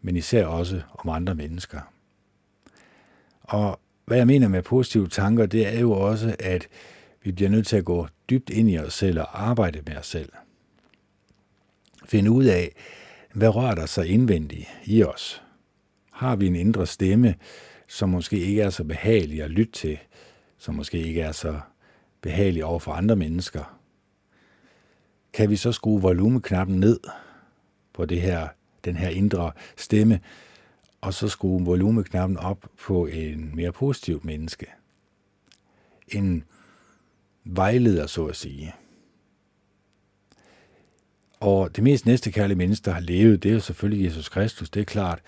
[0.01, 1.79] men især også om andre mennesker.
[3.41, 6.67] Og hvad jeg mener med positive tanker, det er jo også, at
[7.23, 10.07] vi bliver nødt til at gå dybt ind i os selv og arbejde med os
[10.07, 10.29] selv.
[12.05, 12.71] Finde ud af,
[13.33, 15.43] hvad rører der sig indvendigt i os?
[16.11, 17.35] Har vi en indre stemme,
[17.87, 19.99] som måske ikke er så behagelig at lytte til,
[20.57, 21.59] som måske ikke er så
[22.21, 23.79] behagelig over for andre mennesker?
[25.33, 26.99] Kan vi så skrue volumeknappen ned
[27.93, 28.47] på det her,
[28.85, 30.19] den her indre stemme,
[31.03, 34.65] og så skrue volumeknappen op på en mere positiv menneske?
[36.07, 36.43] En
[37.43, 38.75] vejleder, så at sige.
[41.39, 44.79] Og det mest næstekærlige menneske, der har levet, det er jo selvfølgelig Jesus Kristus, det
[44.79, 45.21] er klart.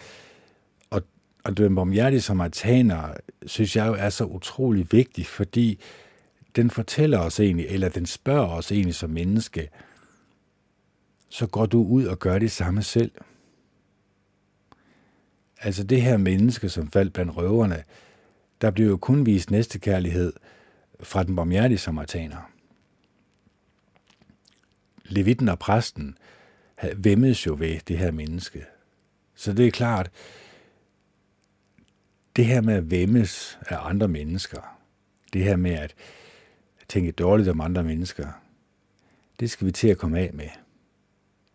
[0.89, 1.01] Og,
[1.43, 3.13] og den barmhjertige samaritaner,
[3.45, 5.79] synes jeg jo er så utrolig vigtig, fordi
[6.55, 9.69] den fortæller os egentlig, eller den spørger os egentlig som menneske,
[11.29, 13.11] så går du ud og gør det samme selv.
[15.65, 17.83] Altså det her menneske, som faldt blandt røverne,
[18.61, 20.33] der blev jo kun vist næstekærlighed
[20.99, 22.51] fra den barmhjertige samaritaner.
[25.03, 26.17] levitten og præsten
[26.95, 28.65] vemmes jo ved det her menneske.
[29.35, 30.11] Så det er klart,
[32.35, 34.77] det her med at vemmes af andre mennesker,
[35.33, 35.95] det her med at
[36.87, 38.27] tænke dårligt om andre mennesker,
[39.39, 40.49] det skal vi til at komme af med.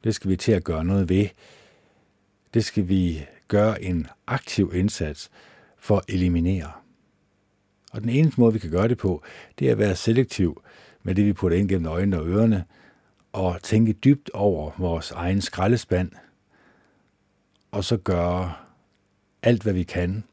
[0.04, 1.28] Det skal vi til at gøre noget ved.
[2.54, 5.30] Det skal vi gøre en aktiv indsats
[5.78, 6.72] for at eliminere.
[7.92, 9.22] Og den eneste måde, vi kan gøre det på,
[9.58, 10.62] det er at være selektiv
[11.02, 12.64] med det, vi putter ind gennem øjnene og ørerne,
[13.32, 16.12] og tænke dybt over vores egen skraldespand,
[17.70, 18.52] og så gøre
[19.42, 20.24] alt, hvad vi kan,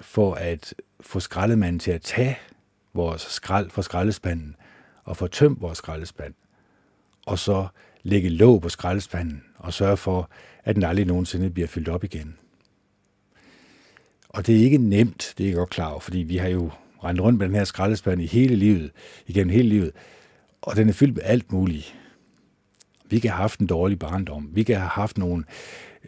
[0.00, 2.38] for at få skraldemanden til at tage
[2.92, 4.56] vores skrald fra skraldespanden,
[5.04, 6.34] og få tømt vores skraldespand,
[7.26, 7.66] og så
[8.02, 10.30] lægge låg på skraldespanden, og sørge for,
[10.64, 12.36] at den aldrig nogensinde bliver fyldt op igen.
[14.28, 16.70] Og det er ikke nemt, det er jeg godt klar over, fordi vi har jo
[17.04, 18.90] rendt rundt med den her skraldespand i hele livet,
[19.26, 19.90] igennem hele livet,
[20.62, 21.94] og den er fyldt med alt muligt.
[23.10, 24.50] Vi kan have haft en dårlig barndom.
[24.52, 25.44] Vi kan have haft nogle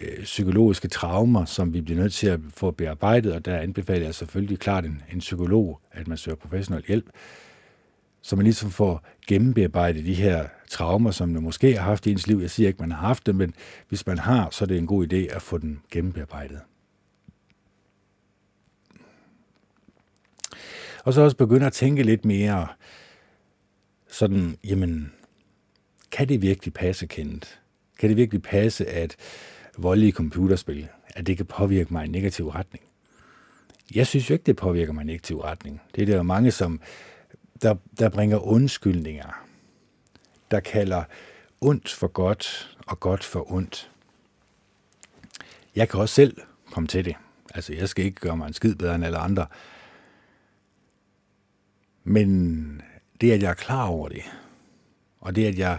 [0.00, 4.14] øh, psykologiske traumer, som vi bliver nødt til at få bearbejdet, og der anbefaler jeg
[4.14, 7.06] selvfølgelig klart en, en psykolog, at man søger professionel hjælp,
[8.26, 12.26] så man ligesom får gennembearbejdet de her traumer, som man måske har haft i ens
[12.26, 12.38] liv.
[12.38, 13.54] Jeg siger ikke, at man har haft dem, men
[13.88, 16.60] hvis man har, så er det en god idé at få den gennembearbejdet.
[21.04, 22.66] Og så også begynde at tænke lidt mere
[24.08, 25.12] sådan, jamen,
[26.10, 27.60] kan det virkelig passe, kendt?
[27.98, 29.16] Kan det virkelig passe, at
[29.78, 32.84] voldelige computerspil, at det kan påvirke mig i en negativ retning?
[33.94, 35.80] Jeg synes jo ikke, det påvirker mig i en negativ retning.
[35.94, 36.80] Det er der jo mange, som
[37.62, 39.44] der, der bringer undskyldninger,
[40.50, 41.04] der kalder
[41.60, 43.90] ondt for godt og godt for ondt.
[45.76, 46.40] Jeg kan også selv
[46.72, 47.16] komme til det.
[47.54, 49.46] Altså, jeg skal ikke gøre mig en skid bedre end alle andre.
[52.04, 52.82] Men
[53.20, 54.22] det, at jeg er klar over det,
[55.20, 55.78] og det, at jeg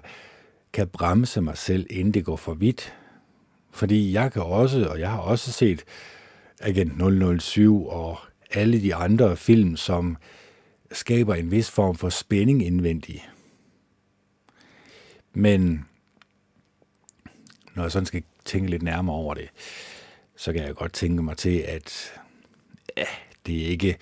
[0.74, 2.94] kan bremse mig selv, inden det går for vidt.
[3.72, 5.84] Fordi jeg kan også, og jeg har også set
[6.62, 8.20] Agent 007 og
[8.52, 10.18] alle de andre film, som
[10.92, 13.30] skaber en vis form for spænding indvendig.
[15.34, 15.86] Men
[17.76, 19.50] når jeg sådan skal tænke lidt nærmere over det,
[20.36, 22.14] så kan jeg godt tænke mig til, at
[22.98, 23.06] ja,
[23.46, 23.98] det er ikke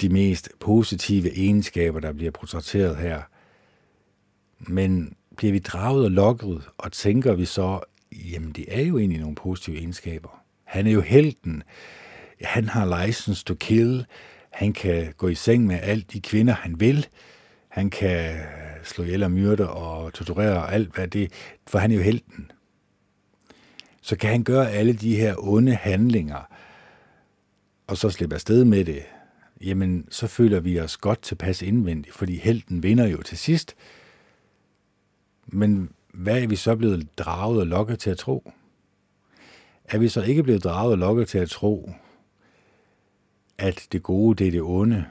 [0.00, 3.22] de mest positive egenskaber, der bliver portrætteret her.
[4.58, 7.80] Men bliver vi draget og lokket, og tænker vi så,
[8.12, 10.42] jamen det er jo egentlig nogle positive egenskaber.
[10.64, 11.62] Han er jo helten.
[12.42, 14.06] Han har license to kill.
[14.58, 17.06] Han kan gå i seng med alt de kvinder, han vil.
[17.68, 18.40] Han kan
[18.84, 21.32] slå ihjel og myrde og torturere og alt, hvad det
[21.66, 22.50] for han er jo helten.
[24.00, 26.52] Så kan han gøre alle de her onde handlinger,
[27.86, 29.02] og så slippe afsted med det,
[29.60, 33.74] jamen så føler vi os godt tilpas indvendigt, fordi helten vinder jo til sidst.
[35.46, 38.52] Men hvad er vi så blevet draget og lokket til at tro?
[39.84, 41.90] Er vi så ikke blevet draget og lokket til at tro,
[43.58, 45.04] at det gode, det er det onde,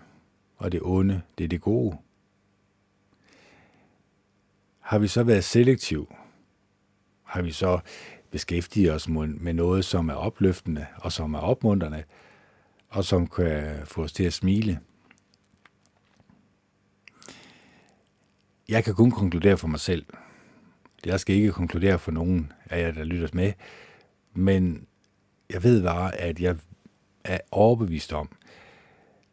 [0.57, 1.97] og det onde, det er det gode?
[4.79, 6.13] Har vi så været selektiv?
[7.23, 7.79] Har vi så
[8.31, 12.03] beskæftiget os med noget, som er opløftende og som er opmuntrende,
[12.89, 14.79] og som kan få os til at smile?
[18.69, 20.05] Jeg kan kun konkludere for mig selv.
[21.05, 23.53] Jeg skal ikke konkludere for nogen af jer, der lytter med,
[24.33, 24.87] men
[25.49, 26.57] jeg ved bare, at jeg
[27.27, 28.29] er overbevist om,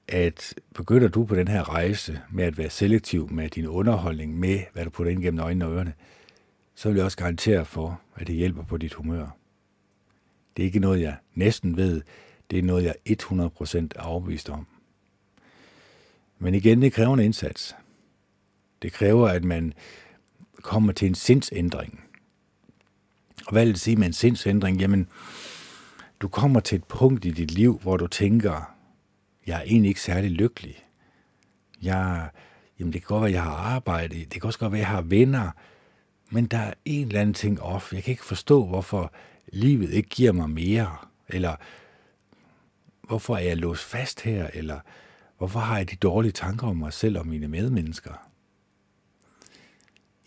[0.08, 4.60] at begynder du på den her rejse med at være selektiv med din underholdning, med
[4.72, 5.92] hvad du putter ind gennem øjnene og ørerne,
[6.74, 9.26] så vil jeg også garantere for, at det hjælper på dit humør.
[10.56, 12.02] Det er ikke noget, jeg næsten ved.
[12.50, 14.66] Det er noget, jeg 100% er overbevist om.
[16.38, 17.76] Men igen, det kræver en indsats.
[18.82, 19.72] Det kræver, at man
[20.62, 22.00] kommer til en sindsændring.
[23.46, 24.80] Og hvad vil det sige med en sindsændring?
[24.80, 25.08] Jamen,
[26.24, 28.74] du kommer til et punkt i dit liv, hvor du tænker,
[29.46, 30.84] jeg er egentlig ikke særlig lykkelig.
[31.82, 32.30] Jeg,
[32.78, 34.88] jamen det kan godt være, at jeg har arbejde, det kan også godt være, at
[34.88, 35.50] jeg har venner,
[36.30, 37.92] men der er en eller anden ting off.
[37.92, 39.12] Jeg kan ikke forstå, hvorfor
[39.52, 40.96] livet ikke giver mig mere,
[41.28, 41.56] eller
[43.06, 44.80] hvorfor er jeg låst fast her, eller
[45.38, 48.28] hvorfor har jeg de dårlige tanker om mig selv og mine medmennesker?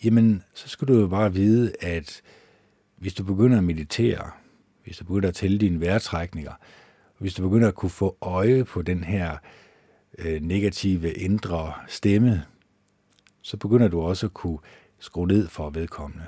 [0.03, 2.21] Jamen, så skal du jo bare vide, at
[2.97, 4.31] hvis du begynder at meditere,
[4.87, 6.51] hvis du begynder at tælle dine vejrtrækninger,
[7.17, 9.37] hvis du begynder at kunne få øje på den her
[10.17, 12.43] øh, negative indre stemme,
[13.41, 14.59] så begynder du også at kunne
[14.99, 16.25] skrue ned for vedkommende.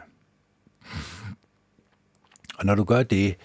[2.58, 3.36] Og når du gør det,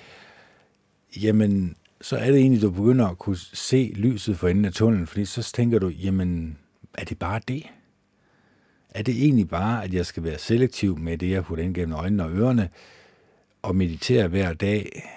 [1.23, 5.07] jamen, så er det egentlig, du begynder at kunne se lyset for enden af tunnelen,
[5.07, 6.59] fordi så tænker du, jamen,
[6.95, 7.67] er det bare det?
[8.91, 11.95] Er det egentlig bare, at jeg skal være selektiv med det, jeg putter ind gennem
[11.95, 12.69] øjnene og ørerne,
[13.65, 15.09] og meditere hver dag,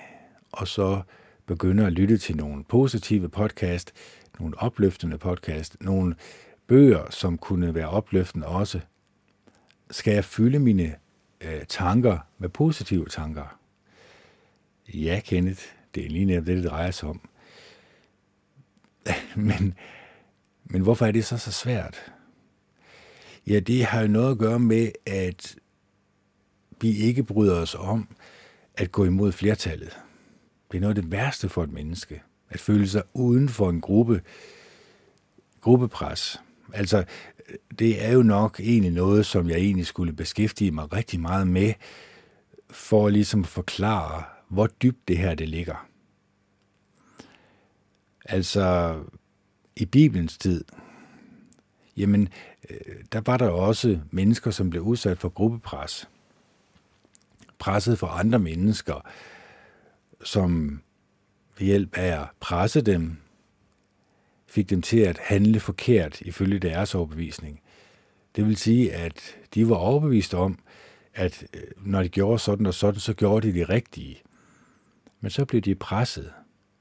[0.52, 1.02] og så
[1.46, 3.94] begynde at lytte til nogle positive podcast,
[4.40, 6.16] nogle opløftende podcast, nogle
[6.68, 8.80] bøger, som kunne være opløftende også.
[9.92, 10.96] Skal jeg fylde mine
[11.42, 13.60] øh, tanker med positive tanker?
[14.94, 15.64] Ja, Kenneth,
[15.96, 17.30] det er lige netop det, det drejer sig om.
[19.36, 19.74] Men,
[20.64, 22.12] men hvorfor er det så så svært?
[23.48, 25.56] Ja, det har jo noget at gøre med, at
[26.82, 28.17] vi ikke bryder os om
[28.78, 29.98] at gå imod flertallet.
[30.72, 33.82] Det er noget af det værste for et menneske, at føle sig uden for en
[33.82, 34.22] gruppe,
[35.62, 36.42] gruppepres.
[36.74, 37.04] Altså,
[37.80, 41.74] det er jo nok egentlig noget, som jeg egentlig skulle beskæftige mig rigtig meget med,
[42.70, 45.88] for at ligesom forklare, hvor dybt det her det ligger.
[48.26, 48.96] Altså,
[49.76, 50.64] i Bibelens tid,
[51.98, 52.30] jamen,
[52.70, 56.10] øh, der var der også mennesker, som blev udsat for gruppepres.
[57.60, 59.08] Presset for andre mennesker,
[60.24, 60.82] som
[61.58, 63.18] ved hjælp af at presse dem,
[64.48, 67.62] fik dem til at handle forkert ifølge deres overbevisning.
[68.36, 70.60] Det vil sige, at de var overbevist om,
[71.14, 74.22] at øh, når de gjorde sådan og sådan, så gjorde de det rigtige.
[75.22, 76.34] Men så blev de presset,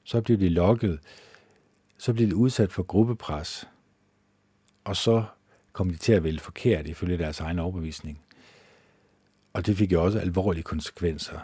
[0.04, 1.00] så blev de lokket,
[1.98, 3.68] så blev de udsat for gruppepres,
[4.84, 5.24] og så
[5.72, 8.25] kom de til at vælge forkert ifølge deres egen overbevisning.
[9.56, 11.38] Og det fik jo også alvorlige konsekvenser.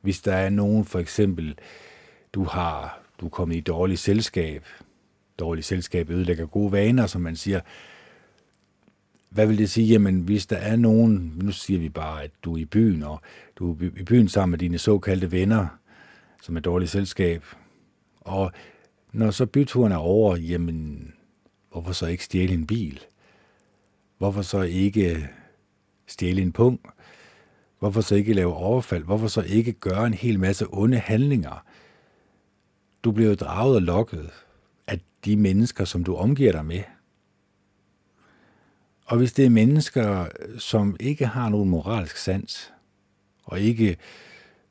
[0.00, 1.58] Hvis der er nogen, for eksempel,
[2.32, 4.64] du har du er kommet i dårligt selskab,
[5.38, 7.60] dårligt selskab ødelægger gode vaner, som man siger,
[9.28, 9.86] hvad vil det sige?
[9.86, 13.20] Jamen, hvis der er nogen, nu siger vi bare, at du er i byen, og
[13.56, 15.66] du er i byen sammen med dine såkaldte venner,
[16.42, 17.44] som er dårligt selskab,
[18.20, 18.52] og
[19.12, 21.12] når så byturen er over, jamen,
[21.70, 23.00] hvorfor så ikke stjæle en bil?
[24.18, 25.28] Hvorfor så ikke
[26.06, 26.80] stjæle en pung?
[27.78, 29.04] Hvorfor så ikke lave overfald?
[29.04, 31.64] Hvorfor så ikke gøre en hel masse onde handlinger?
[33.04, 34.30] Du bliver jo draget og lokket
[34.86, 36.82] af de mennesker, som du omgiver dig med.
[39.06, 40.28] Og hvis det er mennesker,
[40.58, 42.72] som ikke har nogen moralsk sans,
[43.44, 43.96] og ikke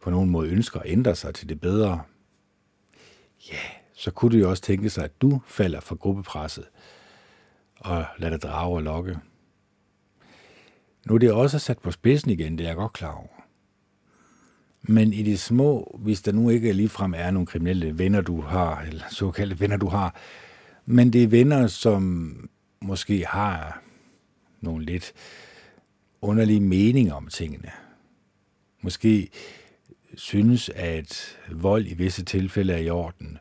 [0.01, 2.01] på nogen måde ønsker at ændre sig til det bedre,
[3.51, 3.59] ja,
[3.93, 6.65] så kunne det jo også tænke sig, at du falder for gruppepresset
[7.79, 9.19] og lader dig drage og lokke.
[11.05, 13.27] Nu er det også sat på spidsen igen, det er jeg godt klar over.
[14.81, 18.81] Men i de små, hvis der nu ikke ligefrem er nogle kriminelle venner, du har,
[18.81, 20.15] eller såkaldte venner, du har,
[20.85, 22.49] men det er venner, som
[22.81, 23.81] måske har
[24.61, 25.13] nogle lidt
[26.21, 27.71] underlige meninger om tingene.
[28.81, 29.29] Måske
[30.15, 33.37] synes, at vold i visse tilfælde er i orden,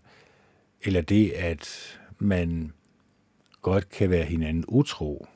[0.83, 2.73] eller det, at man
[3.62, 5.27] godt kan være hinanden utro,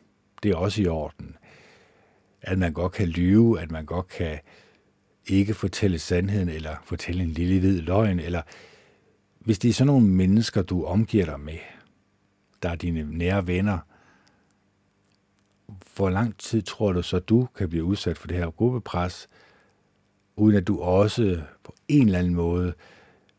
[0.43, 1.37] det er også i orden.
[2.43, 4.39] At man godt kan lyve, at man godt kan
[5.27, 8.43] ikke fortælle sandheden, eller fortælle en lille hvid løgn, eller
[9.39, 11.59] hvis det er sådan nogle mennesker, du omgiver dig med,
[12.63, 13.79] der er dine nære venner,
[15.97, 19.29] hvor lang tid tror du så, du kan blive udsat for det her gruppepres,
[20.37, 22.75] uden at du også på en eller anden måde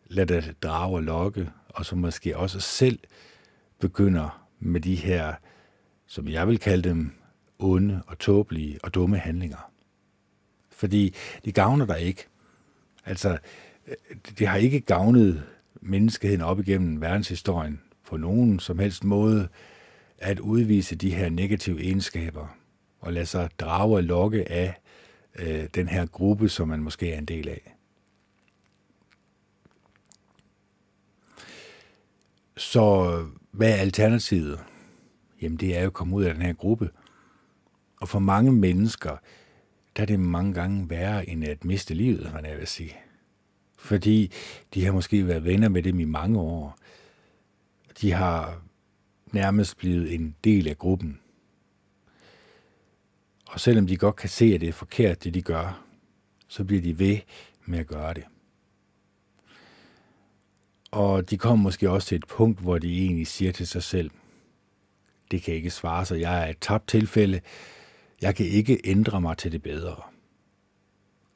[0.08, 3.00] lader dig drage og lokke, og så måske også selv
[3.80, 5.34] begynder med de her,
[6.08, 7.19] som jeg vil kalde dem,
[7.60, 9.72] onde og tåbelige og dumme handlinger.
[10.70, 12.28] Fordi de gavner dig ikke.
[13.06, 13.38] Altså,
[14.40, 15.44] det har ikke gavnet
[15.82, 19.48] menneskeheden op igennem verdenshistorien på nogen som helst måde
[20.18, 22.48] at udvise de her negative egenskaber
[23.00, 24.82] og lade sig drage og lokke af
[25.36, 27.76] øh, den her gruppe, som man måske er en del af.
[32.58, 34.60] Så hvad er alternativet?
[35.42, 36.90] Jamen det er jo at komme ud af den her gruppe.
[38.00, 39.18] Og for mange mennesker,
[39.96, 42.96] der er det mange gange værre end at miste livet, man jeg vil sige.
[43.78, 44.32] Fordi
[44.74, 46.78] de har måske været venner med dem i mange år.
[48.02, 48.62] De har
[49.32, 51.20] nærmest blevet en del af gruppen.
[53.48, 55.86] Og selvom de godt kan se, at det er forkert, det de gør,
[56.48, 57.18] så bliver de ved
[57.66, 58.24] med at gøre det.
[60.92, 64.12] Og de kommer måske også til et punkt, hvor de egentlig siger til sig selv,
[65.32, 67.42] det kan ikke svare sig, jeg er et tabt tilfælde,
[68.22, 70.02] jeg kan ikke ændre mig til det bedre.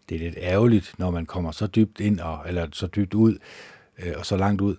[0.09, 3.37] Det er lidt ærgerligt, når man kommer så dybt ind, og, eller så dybt ud,
[3.97, 4.75] øh, og så langt ud.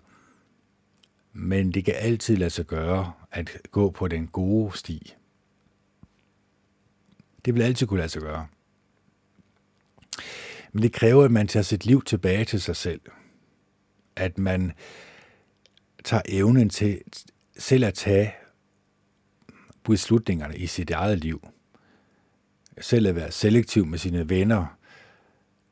[1.33, 5.15] Men det kan altid lade sig gøre at gå på den gode sti.
[7.45, 8.47] Det vil altid kunne lade sig gøre.
[10.73, 13.01] Men det kræver, at man tager sit liv tilbage til sig selv.
[14.17, 14.73] At man
[16.05, 17.01] tager evnen til
[17.59, 18.35] selv at tage
[19.85, 21.49] beslutningerne i sit eget liv.
[22.81, 24.79] Selv at være selektiv med sine venner,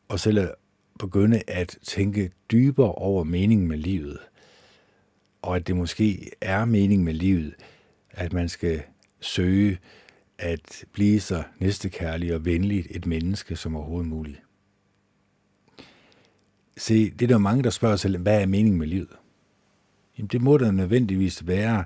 [0.08, 0.54] og selv at
[0.98, 4.18] begynde at tænke dybere over meningen med livet.
[5.42, 7.54] Og at det måske er meningen med livet,
[8.10, 8.82] at man skal
[9.20, 9.78] søge
[10.38, 14.42] at blive så næstekærlig og venlig et menneske som overhovedet muligt.
[16.76, 19.16] Se, det er der mange, der spørger sig, hvad er meningen med livet?
[20.18, 21.84] Jamen, det må da nødvendigvis være,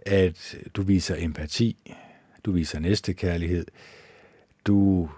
[0.00, 1.92] at du viser empati,
[2.44, 3.66] du viser næstekærlighed,
[4.66, 5.10] du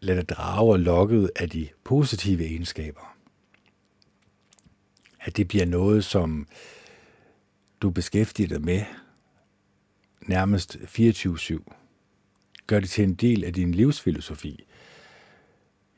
[0.00, 3.16] lader dig drage og lokket af de positive egenskaber.
[5.20, 6.48] At det bliver noget, som
[7.80, 8.84] du beskæftiger dig med
[10.20, 11.58] nærmest 24-7.
[12.66, 14.64] Gør det til en del af din livsfilosofi.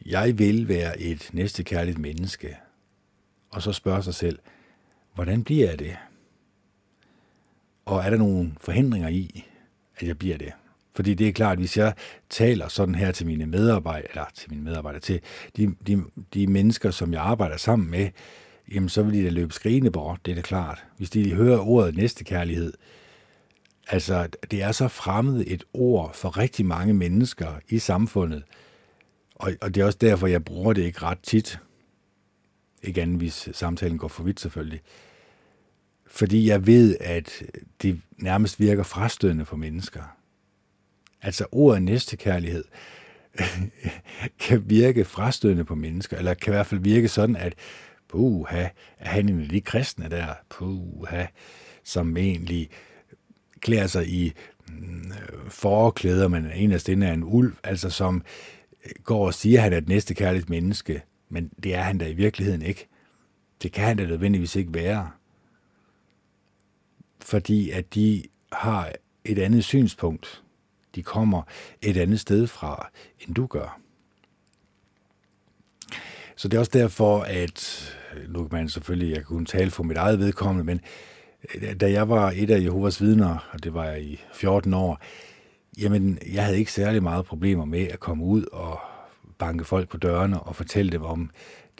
[0.06, 2.56] Jeg vil være et næstekærligt menneske.
[3.50, 4.38] Og så spørge sig selv,
[5.14, 5.96] hvordan bliver jeg det?
[7.84, 9.44] Og er der nogle forhindringer i,
[9.96, 10.52] at jeg bliver det?
[10.98, 11.94] Fordi det er klart, at hvis jeg
[12.30, 15.20] taler sådan her til mine medarbejdere, eller til mine medarbejdere, til
[15.56, 16.02] de, de,
[16.34, 18.08] de mennesker, som jeg arbejder sammen med,
[18.72, 20.84] jamen så vil de da løbe skrigende bort, det er da klart.
[20.96, 22.72] Hvis de hører ordet næstekærlighed,
[23.88, 28.42] altså det er så fremmed et ord for rigtig mange mennesker i samfundet,
[29.34, 31.58] og, og det er også derfor, jeg bruger det ikke ret tit.
[32.82, 34.80] Ikke andet, hvis samtalen går for vidt selvfølgelig.
[36.06, 37.42] Fordi jeg ved, at
[37.82, 40.17] det nærmest virker frastødende for mennesker.
[41.22, 42.64] Altså ordet næstekærlighed
[44.44, 47.54] kan virke frastødende på mennesker, eller kan i hvert fald virke sådan, at
[48.08, 51.26] puha, er han en af de kristne der, puha,
[51.84, 52.68] som egentlig
[53.60, 54.32] klæder sig i
[54.68, 55.12] mm,
[55.48, 58.22] forklæder, men en af er en ulv, altså som
[59.04, 62.14] går og siger, at han er et næstekærligt menneske, men det er han da i
[62.14, 62.88] virkeligheden ikke.
[63.62, 65.10] Det kan han da nødvendigvis ikke være.
[67.20, 68.92] Fordi at de har
[69.24, 70.42] et andet synspunkt
[70.98, 71.42] de kommer
[71.82, 72.90] et andet sted fra,
[73.20, 73.80] end du gør.
[76.36, 77.88] Så det er også derfor, at
[78.28, 80.80] nu kan man selvfølgelig, jeg kunne tale for mit eget vedkommende, men
[81.54, 85.00] øh, da jeg var et af Jehovas vidner, og det var jeg i 14 år,
[85.78, 88.80] jamen, jeg havde ikke særlig meget problemer med at komme ud og
[89.38, 91.30] banke folk på dørene og fortælle dem om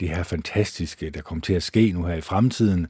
[0.00, 2.86] det her fantastiske, der kommer til at ske nu her i fremtiden,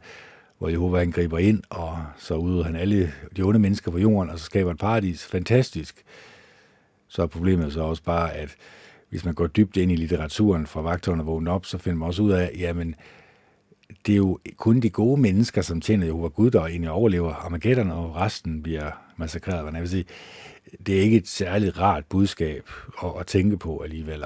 [0.58, 4.30] hvor Jehova han griber ind, og så udrydder han alle de onde mennesker på jorden,
[4.30, 5.26] og så skaber et paradis.
[5.26, 6.04] Fantastisk.
[7.08, 8.56] Så er problemet så også bare, at
[9.08, 12.22] hvis man går dybt ind i litteraturen fra vagtårne og op, så finder man også
[12.22, 12.94] ud af, jamen,
[14.06, 17.90] det er jo kun de gode mennesker, som tjener Jehova Gud, der egentlig overlever Armageddon,
[17.90, 19.62] og resten bliver massakreret.
[19.62, 20.04] Hvad jeg vil sige,
[20.86, 22.70] det er ikke et særligt rart budskab
[23.04, 24.24] at, at tænke på alligevel.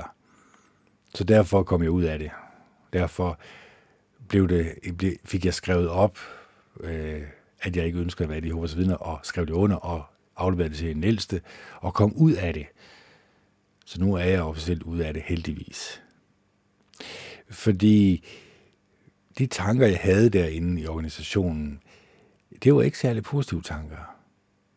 [1.15, 2.31] Så derfor kom jeg ud af det.
[2.93, 3.39] Derfor
[4.33, 6.19] blev det, fik jeg skrevet op,
[6.81, 7.23] øh,
[7.61, 10.05] at jeg ikke ønskede at være i Jehovas vidner, og skrev det under og
[10.37, 11.41] afleverede det til en ældste,
[11.81, 12.67] og kom ud af det.
[13.87, 16.03] Så nu er jeg officielt ud af det heldigvis.
[17.51, 18.25] Fordi
[19.39, 21.81] de tanker, jeg havde derinde i organisationen,
[22.63, 24.17] det var ikke særlig positive tanker.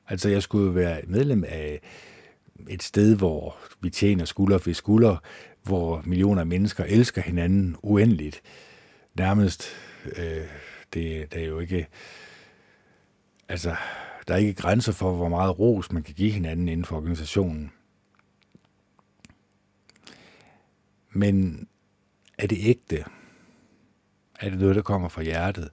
[0.08, 1.82] Altså, jeg skulle være medlem af
[2.70, 5.18] et sted, hvor vi tjener skulder ved skulder,
[5.64, 8.42] hvor millioner af mennesker elsker hinanden uendeligt
[9.16, 9.64] nærmest,
[10.06, 10.48] øh,
[10.94, 11.88] det, det er jo ikke,
[13.50, 13.76] altså,
[14.28, 17.72] der er ikke grænser for, hvor meget ros man kan give hinanden inden for organisationen.
[21.12, 21.68] Men
[22.38, 23.06] er det ægte?
[24.40, 25.70] Er det noget, der kommer fra hjertet?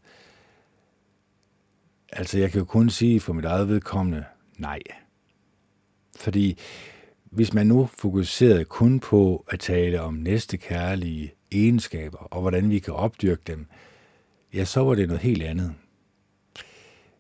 [2.13, 4.25] Altså, jeg kan jo kun sige for mit eget vedkommende,
[4.59, 4.81] nej.
[6.17, 6.59] Fordi
[7.25, 12.79] hvis man nu fokuserede kun på at tale om næste kærlige egenskaber, og hvordan vi
[12.79, 13.67] kan opdyrke dem,
[14.55, 15.75] ja, så var det noget helt andet.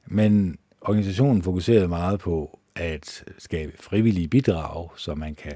[0.06, 5.52] Men organisationen fokuserede meget på at skabe frivillige bidrag, så man kan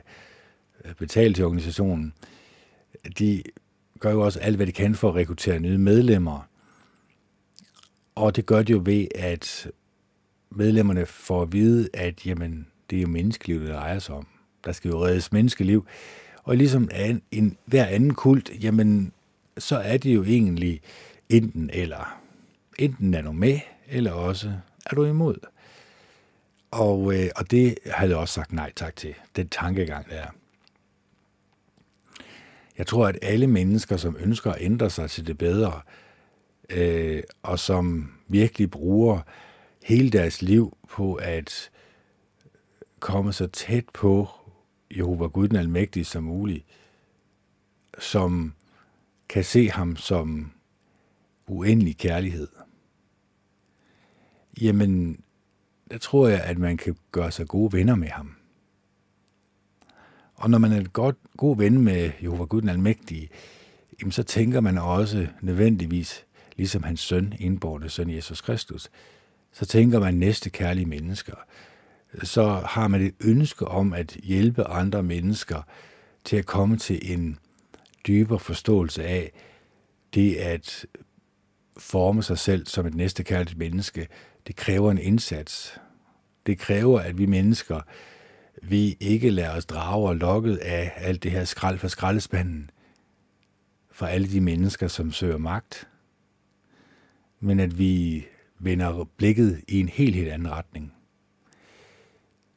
[0.85, 2.13] øh, betale til organisationen.
[3.19, 3.43] De
[4.01, 6.49] gør jo også alt, hvad de kan for at rekruttere nye medlemmer.
[8.15, 9.71] Og det gør de jo ved, at
[10.51, 14.27] medlemmerne får at vide, at jamen, det er jo menneskeliv, det drejer sig om.
[14.65, 15.87] Der skal jo reddes menneskeliv.
[16.47, 19.13] Og ligesom en, en, hver anden kult, jamen,
[19.59, 20.81] så er det jo egentlig
[21.29, 22.21] enten eller.
[22.79, 24.53] Enten er du med, eller også
[24.87, 25.37] er du imod.
[26.71, 30.25] Og, øh, og det havde jeg også sagt nej tak til, den tankegang der.
[32.79, 35.81] Jeg tror, at alle mennesker, som ønsker at ændre sig til det bedre,
[36.71, 39.21] øh, og som virkelig bruger
[39.85, 41.71] hele deres liv på at
[43.01, 44.29] komme så tæt på
[44.91, 46.65] Jehova Gud den Almægtige som muligt,
[47.99, 48.53] som
[49.29, 50.53] kan se ham som
[51.47, 52.49] uendelig kærlighed.
[54.61, 55.21] Jamen,
[55.91, 58.37] der tror jeg, at man kan gøre sig gode venner med ham.
[60.35, 63.29] Og når man er et godt, god ven med Jehova Gud den Almægtige,
[64.01, 66.25] jamen så tænker man også nødvendigvis,
[66.57, 68.91] ligesom hans søn, indborgte søn Jesus Kristus,
[69.53, 71.35] så tænker man næste kærlige mennesker.
[72.23, 75.63] Så har man et ønske om at hjælpe andre mennesker
[76.25, 77.39] til at komme til en
[78.07, 79.33] dybere forståelse af
[80.15, 80.87] det at
[81.79, 84.09] forme sig selv som et næstekærligt menneske.
[84.47, 85.81] Det kræver en indsats.
[86.47, 87.81] Det kræver, at vi mennesker,
[88.63, 92.71] vi ikke lader os drage og lokket af alt det her skrald fra skraldespanden,
[93.91, 95.89] for alle de mennesker, som søger magt,
[97.41, 98.27] men at vi
[98.59, 100.96] vender blikket i en helt, helt anden retning.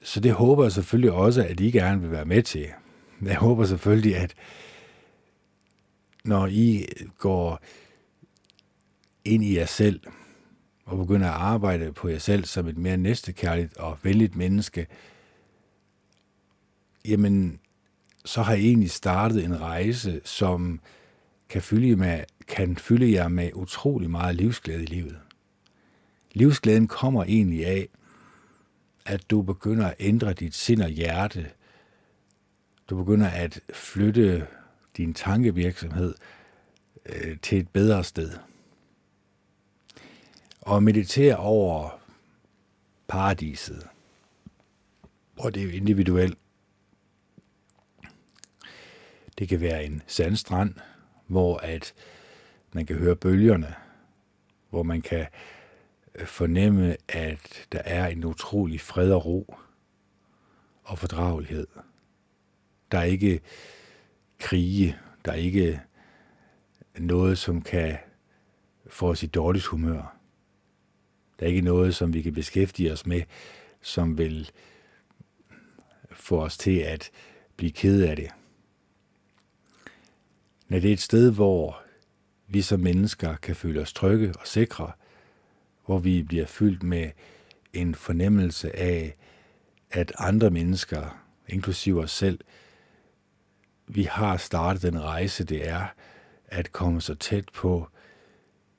[0.02, 2.68] Så det håber jeg selvfølgelig også, at I gerne vil være med til.
[3.22, 4.34] Jeg håber selvfølgelig, at
[6.24, 6.86] når I
[7.18, 7.60] går
[9.26, 10.00] ind i jer selv
[10.86, 14.88] og begynder at arbejde på jer selv som et mere næstekærligt og venligt menneske,
[17.06, 17.60] jamen,
[18.26, 20.80] så har I egentlig startet en rejse, som
[21.50, 25.20] kan fylde, med, kan fylde jer med utrolig meget livsglæde i livet.
[26.34, 27.88] Livsglæden kommer egentlig af,
[29.10, 31.52] at du begynder at ændre dit sind og hjerte.
[32.90, 34.48] Du begynder at flytte
[34.98, 36.16] din tankevirksomhed
[37.06, 38.32] øh, til et bedre sted.
[40.62, 42.00] Og meditere over
[43.08, 43.88] paradiset,
[45.34, 46.38] hvor det er individuelt.
[49.40, 50.76] Det kan være en sandstrand,
[51.28, 51.94] hvor at
[52.74, 53.76] man kan høre bølgerne,
[54.70, 55.59] hvor man kan øh,
[56.26, 59.56] fornemme, at der er en utrolig fred og ro
[60.84, 61.68] og fordragelighed.
[62.92, 63.42] Der er ikke
[64.40, 65.82] krige, der er ikke
[66.98, 67.98] noget, som kan
[68.88, 70.18] få os i dårligt humør.
[71.40, 73.22] Der er ikke noget, som vi kan beskæftige os med,
[73.82, 74.52] som vil
[76.12, 77.12] få os til at
[77.56, 78.30] blive ked af det.
[80.68, 81.82] Når det er et sted, hvor
[82.48, 84.92] vi som mennesker kan føle os trygge og sikre,
[85.90, 87.12] hvor vi bliver fyldt med
[87.74, 89.16] en fornemmelse af,
[89.92, 92.40] at andre mennesker, inklusive os selv,
[93.88, 95.88] vi har startet den rejse, det er
[96.48, 97.88] at komme så tæt på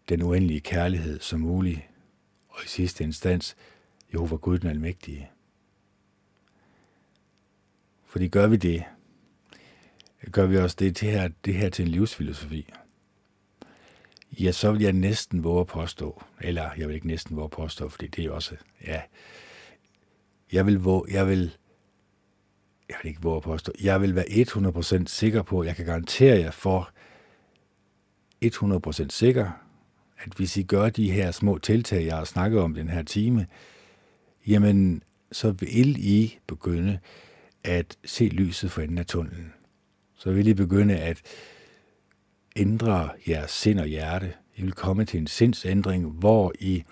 [0.09, 1.81] den uendelige kærlighed som muligt,
[2.49, 3.57] og i sidste instans,
[4.13, 5.31] Jehova Gud den Almægtige.
[8.05, 8.85] Fordi gør vi det,
[10.33, 12.73] gør vi også det, det, her, det her til en livsfilosofi,
[14.39, 17.51] ja, så vil jeg næsten våge at påstå, eller jeg vil ikke næsten våge at
[17.51, 18.55] påstå, fordi det er også,
[18.87, 19.01] ja,
[20.53, 21.57] jeg vil, våge, jeg vil,
[22.89, 26.39] jeg vil ikke våge at påstå, jeg vil være 100% sikker på, jeg kan garantere
[26.39, 26.91] jer for,
[28.45, 29.51] 100% sikker,
[30.19, 33.47] at hvis I gør de her små tiltag, jeg har snakket om den her time,
[34.47, 35.03] jamen,
[35.33, 36.99] så vil I begynde
[37.65, 39.53] at se lyset for enden af tunnelen.
[40.15, 41.23] Så vil I begynde at
[42.57, 44.35] ændre jeres sind og hjerte.
[44.57, 46.85] I vil komme til en sindsændring, hvor I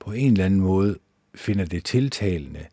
[0.00, 0.98] på en eller anden måde
[1.34, 2.66] finder det tiltalende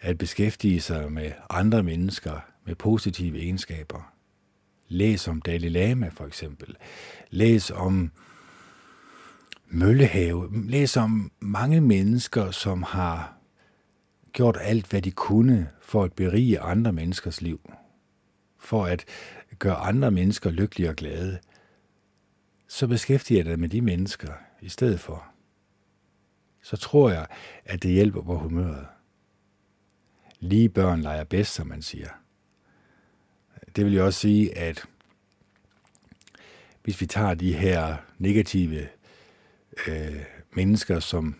[0.00, 4.12] at beskæftige sig med andre mennesker med positive egenskaber.
[4.88, 6.76] Læs om Dalai Lama for eksempel.
[7.30, 8.10] Læs om
[9.68, 10.68] Møllehave.
[10.70, 13.36] Læs om mange mennesker, som har
[14.32, 17.60] gjort alt, hvad de kunne for at berige andre menneskers liv
[18.64, 19.04] for at
[19.58, 21.38] gøre andre mennesker lykkelige og glade,
[22.68, 25.24] så beskæftiger jeg dig med de mennesker i stedet for.
[26.62, 27.26] Så tror jeg,
[27.64, 28.86] at det hjælper på humøret.
[30.40, 32.08] Lige børn leger bedst, som man siger.
[33.76, 34.84] Det vil jo også sige, at
[36.82, 38.88] hvis vi tager de her negative
[39.88, 41.36] øh, mennesker, som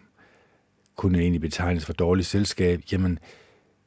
[0.97, 3.19] kunne egentlig betegnes for dårligt selskab, jamen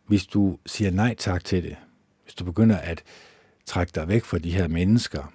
[0.05, 1.75] hvis du siger nej tak til det,
[2.23, 3.03] hvis du begynder at
[3.67, 5.33] trække dig væk fra de her mennesker,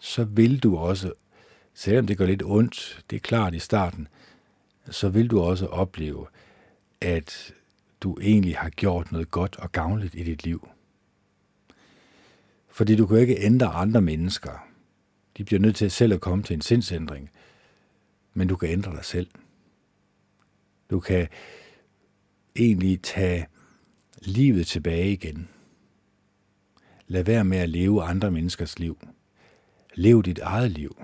[0.00, 1.12] så vil du også,
[1.74, 4.08] selvom det gør lidt ondt, det er klart i starten,
[4.90, 6.26] så vil du også opleve,
[7.00, 7.54] at
[8.00, 10.68] du egentlig har gjort noget godt og gavnligt i dit liv.
[12.68, 14.68] Fordi du kan ikke ændre andre mennesker.
[15.36, 17.30] De bliver nødt til selv at komme til en sindsændring.
[18.34, 19.30] Men du kan ændre dig selv.
[20.90, 21.28] Du kan
[22.56, 23.46] egentlig tage
[24.22, 25.48] livet tilbage igen.
[27.10, 28.98] Lad være med at leve andre menneskers liv.
[29.94, 31.02] Lev dit eget liv.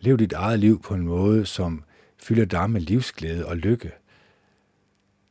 [0.00, 1.84] Lev dit eget liv på en måde, som
[2.18, 3.92] fylder dig med livsglæde og lykke.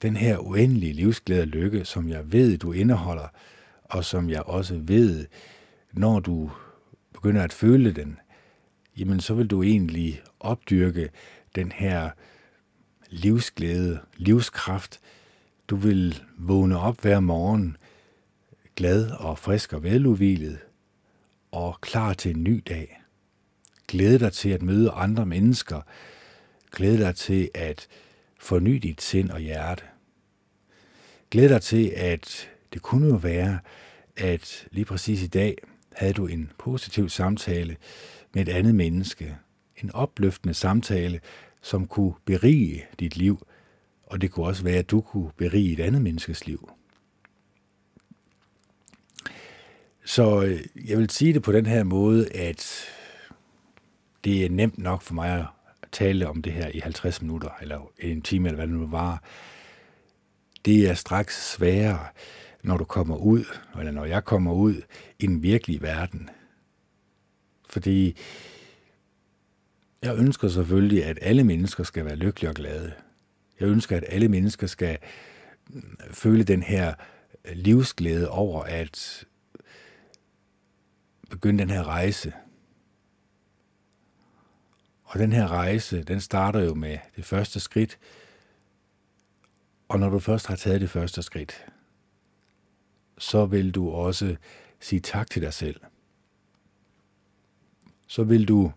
[0.02, 3.28] Den her uendelige livsglæde og lykke, som jeg ved, du indeholder,
[3.84, 5.28] og som jeg også ved,
[5.94, 6.52] når du
[7.14, 8.20] begynder at føle den,
[8.98, 11.10] jamen så vil du egentlig opdyrke
[11.56, 12.10] den her
[13.10, 15.00] livsglæde, livskraft.
[15.68, 17.78] Du vil vågne op hver morgen
[18.76, 20.60] glad og frisk og veludvilet
[21.52, 23.02] og klar til en ny dag.
[23.88, 25.82] Glæde dig til at møde andre mennesker.
[26.72, 27.88] Glæde dig til at
[28.40, 29.84] forny dit sind og hjerte.
[31.32, 33.60] Glæde dig til, at det kunne jo være,
[34.18, 35.58] at lige præcis i dag
[35.92, 37.78] havde du en positiv samtale
[38.34, 39.38] med et andet menneske.
[39.84, 41.20] En opløftende samtale,
[41.62, 43.48] som kunne berige dit liv,
[44.04, 46.70] og det kunne også være, at du kunne berige et andet menneskes liv.
[50.06, 52.86] Så øh, jeg vil sige det på den her måde, at
[54.24, 55.46] det er nemt nok for mig at
[55.92, 59.24] tale om det her i 50 minutter, eller en time, eller hvad det nu var.
[60.66, 62.08] Det er straks sværere,
[62.64, 63.46] når du kommer ud,
[63.80, 64.82] eller når jeg kommer ud
[65.20, 66.30] i den virkelige verden.
[67.70, 68.18] Fordi
[70.02, 72.94] jeg ønsker selvfølgelig, at alle mennesker skal være lykkelige og glade.
[73.60, 74.98] Jeg ønsker, at alle mennesker skal
[75.70, 76.94] mm, føle den her
[77.46, 79.26] øh, livsglæde over at
[81.30, 82.34] begynde den her rejse.
[85.04, 88.00] Og den her rejse, den starter jo med det første skridt.
[89.88, 91.66] Og når du først har taget det første skridt,
[93.18, 94.36] så vil du også
[94.80, 95.82] sige tak til dig selv.
[98.08, 98.72] Så vil du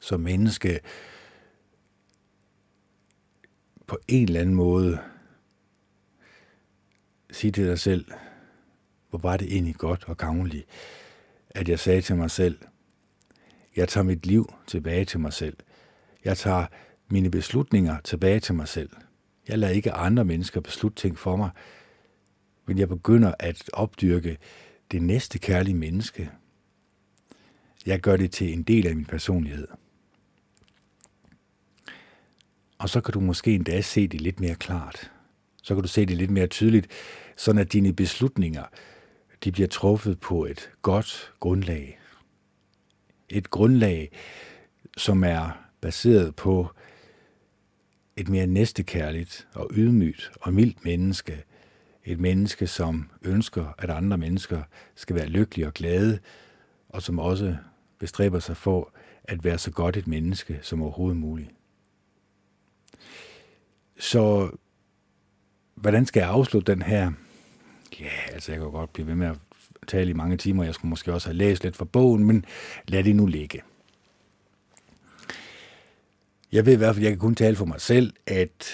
[0.00, 0.80] som menneske
[3.86, 4.98] på en eller anden måde
[7.30, 8.12] sige til dig selv,
[9.14, 10.66] hvor var det egentlig godt og gavnligt,
[11.50, 12.58] at jeg sagde til mig selv,
[13.76, 15.56] jeg tager mit liv tilbage til mig selv.
[16.24, 16.66] Jeg tager
[17.08, 18.90] mine beslutninger tilbage til mig selv.
[19.48, 21.50] Jeg lader ikke andre mennesker beslutte ting for mig,
[22.66, 24.38] men jeg begynder at opdyrke
[24.90, 26.30] det næste kærlige menneske.
[27.86, 29.68] Jeg gør det til en del af min personlighed.
[32.78, 35.10] Og så kan du måske endda se det lidt mere klart.
[35.62, 36.86] Så kan du se det lidt mere tydeligt,
[37.36, 38.64] sådan at dine beslutninger,
[39.44, 41.98] de bliver truffet på et godt grundlag.
[43.28, 44.12] Et grundlag,
[44.96, 46.68] som er baseret på
[48.16, 51.44] et mere næstekærligt og ydmygt og mildt menneske.
[52.04, 54.62] Et menneske, som ønsker, at andre mennesker
[54.94, 56.18] skal være lykkelige og glade,
[56.88, 57.56] og som også
[57.98, 58.92] bestræber sig for
[59.24, 61.50] at være så godt et menneske som overhovedet muligt.
[63.98, 64.50] Så
[65.74, 67.12] hvordan skal jeg afslutte den her?
[68.00, 69.36] Ja, altså jeg kan godt blive ved med at
[69.86, 70.64] tale i mange timer.
[70.64, 72.44] Jeg skulle måske også have læst lidt fra bogen, men
[72.88, 73.62] lad det nu ligge.
[76.52, 78.66] Jeg ved i hvert fald, jeg kan kun tale for mig selv, at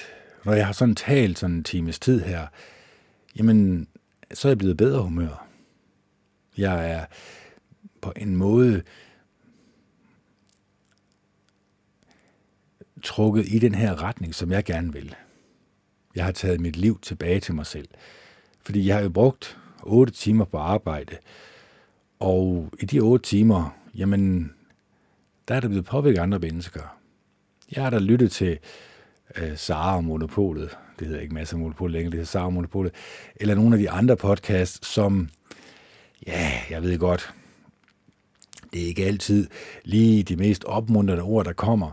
[0.45, 2.47] når jeg har sådan talt sådan en times tid her,
[3.37, 3.89] jamen,
[4.33, 5.47] så er jeg blevet bedre humør.
[6.57, 7.07] Jeg er
[8.01, 8.83] på en måde
[13.03, 15.15] trukket i den her retning, som jeg gerne vil.
[16.15, 17.89] Jeg har taget mit liv tilbage til mig selv.
[18.63, 21.17] Fordi jeg har jo brugt 8 timer på arbejde,
[22.19, 24.53] og i de 8 timer, jamen,
[25.49, 26.97] der er der blevet påvirket andre mennesker.
[27.77, 28.59] Jeg har da lyttet til
[29.37, 32.53] øh, Sara og Monopolet, det hedder ikke masser af Monopolet længere, det hedder Sara og
[32.53, 32.95] Monopolet,
[33.37, 35.29] eller nogle af de andre podcasts, som,
[36.27, 37.35] ja, jeg ved godt,
[38.73, 39.47] det er ikke altid
[39.85, 41.93] lige de mest opmuntrende ord, der kommer,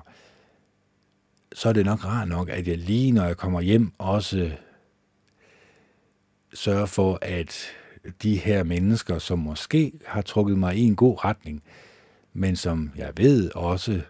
[1.53, 4.51] så er det nok rart nok, at jeg lige når jeg kommer hjem også
[6.57, 7.67] sørge for, at
[8.23, 11.63] de her mennesker, som måske har trukket mig i en god retning,
[12.33, 14.01] men som jeg ved også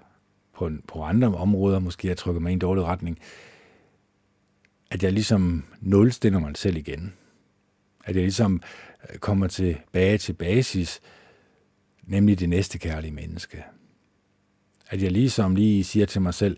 [0.55, 3.19] på, på andre områder måske har trukket mig i en dårlig retning,
[4.91, 7.13] at jeg ligesom nulstiller mig selv igen.
[8.05, 8.61] At jeg ligesom
[9.13, 11.01] øh, kommer tilbage til basis,
[12.03, 13.63] nemlig det næste kærlige menneske.
[14.89, 16.57] At jeg ligesom lige siger til mig selv,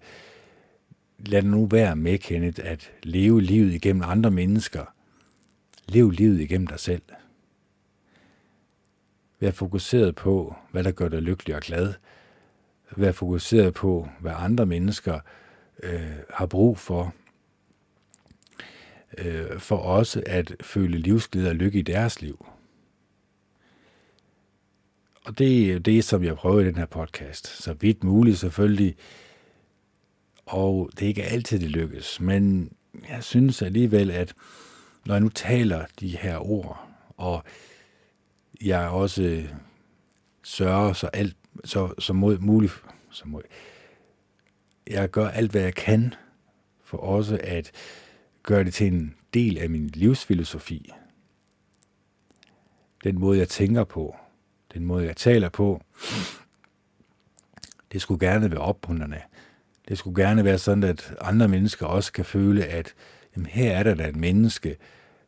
[1.20, 4.86] lad det nu være med, Kenneth, at leve livet igennem andre mennesker.
[5.90, 7.02] Lev livet igennem dig selv.
[9.40, 11.94] Vær fokuseret på, hvad der gør dig lykkelig og glad.
[12.98, 15.20] Vær fokuseret på, hvad andre mennesker
[15.84, 17.14] øh, har brug for.
[19.18, 22.46] Øh, for også at føle livsglæde og lykke i deres liv.
[25.26, 27.48] Og det er det, som jeg prøver i den her podcast.
[27.48, 28.96] Så vidt muligt selvfølgelig
[30.50, 32.22] og det er ikke altid, det lykkes.
[32.22, 32.72] Men
[33.10, 34.34] jeg synes alligevel, at
[35.10, 36.88] når jeg nu taler de her ord,
[37.18, 37.44] og
[38.62, 39.54] jeg også øh,
[40.44, 42.74] sørger så alt så, så mod, muligt,
[43.12, 43.42] så mod,
[44.88, 46.14] jeg gør alt, hvad jeg kan,
[46.84, 47.72] for også at
[48.44, 50.92] gøre det til en del af min livsfilosofi.
[53.04, 54.16] Den måde, jeg tænker på,
[54.74, 55.82] den måde, jeg taler på,
[57.92, 59.22] det skulle gerne være opmuntrende.
[59.88, 62.94] Det skulle gerne være sådan, at andre mennesker også kan føle, at
[63.36, 64.78] jamen, her er der da et menneske,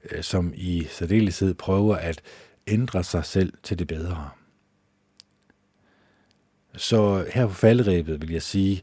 [0.03, 2.21] Øh, som i særdeleshed prøver at
[2.67, 4.29] ændre sig selv til det bedre.
[6.75, 8.81] Så her på faldrebet vil jeg sige,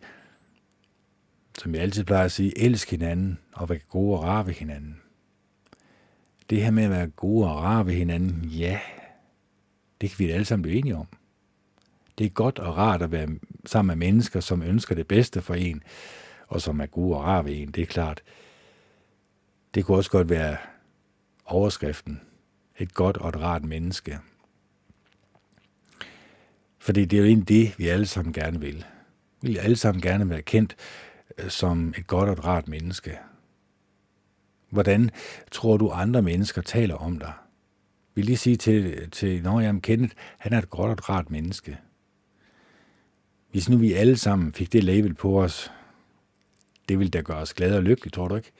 [1.58, 5.00] som jeg altid plejer at sige, elsk hinanden og vær gode og rare ved hinanden.
[6.50, 8.80] Det her med at være gode og rare ved hinanden, ja,
[10.00, 11.06] det kan vi alle sammen blive enige om.
[12.18, 13.28] Det er godt og rart at være
[13.66, 15.82] sammen med mennesker, som ønsker det bedste for en,
[16.46, 18.22] og som er gode og rare ved en, det er klart.
[19.74, 20.56] Det kunne også godt være
[21.48, 22.20] overskriften.
[22.78, 24.18] Et godt og et rart menneske.
[26.78, 28.84] Fordi det er jo egentlig det, vi alle sammen gerne vil.
[29.42, 30.76] Vi vil alle sammen gerne være kendt
[31.38, 33.18] øh, som et godt og et rart menneske.
[34.70, 35.10] Hvordan
[35.50, 37.32] tror du, andre mennesker taler om dig?
[38.18, 41.30] vil lige sige til, til når jeg Kenneth, han er et godt og et rart
[41.30, 41.78] menneske.
[43.50, 45.72] Hvis nu vi alle sammen fik det label på os,
[46.88, 48.52] det ville da gøre os glade og lykkelige, tror du ikke?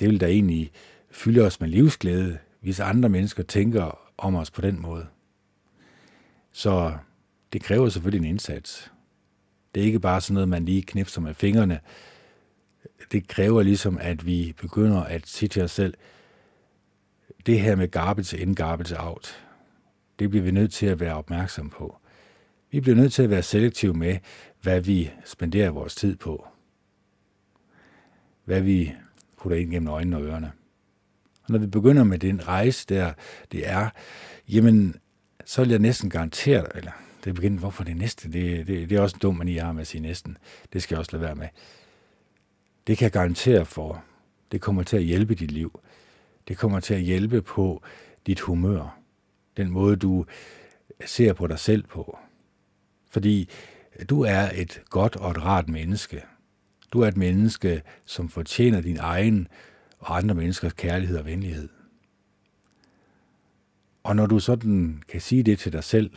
[0.00, 0.72] Det ville da egentlig
[1.10, 5.06] fylde os med livsglæde, hvis andre mennesker tænker om os på den måde.
[6.52, 6.92] Så
[7.52, 8.92] det kræver selvfølgelig en indsats.
[9.74, 11.80] Det er ikke bare sådan noget, man lige knipser med fingrene.
[13.12, 15.94] Det kræver ligesom, at vi begynder at sige til os selv,
[17.46, 19.46] det her med garbage in, garbage out,
[20.18, 21.96] det bliver vi nødt til at være opmærksom på.
[22.70, 24.18] Vi bliver nødt til at være selektive med,
[24.62, 26.46] hvad vi spenderer vores tid på.
[28.44, 28.94] Hvad vi
[29.36, 30.52] putter ind gennem øjnene og ørerne.
[31.50, 33.12] Når vi begynder med den rejse der,
[33.52, 33.88] det er,
[34.48, 34.96] jamen,
[35.44, 36.92] så vil jeg næsten garantere, eller
[37.24, 39.72] det er hvorfor det næste, det, det, det er også en dum mani, jeg har
[39.72, 40.36] med at sige næsten.
[40.72, 41.48] Det skal jeg også lade være med.
[42.86, 44.04] Det kan jeg garantere for.
[44.52, 45.80] Det kommer til at hjælpe dit liv.
[46.48, 47.82] Det kommer til at hjælpe på
[48.26, 48.98] dit humør.
[49.56, 50.24] Den måde, du
[51.06, 52.18] ser på dig selv på.
[53.08, 53.48] Fordi
[54.10, 56.22] du er et godt og et rart menneske.
[56.92, 59.48] Du er et menneske, som fortjener din egen
[60.00, 61.68] og andre menneskers kærlighed og venlighed.
[64.02, 66.10] Og når du sådan kan sige det til dig selv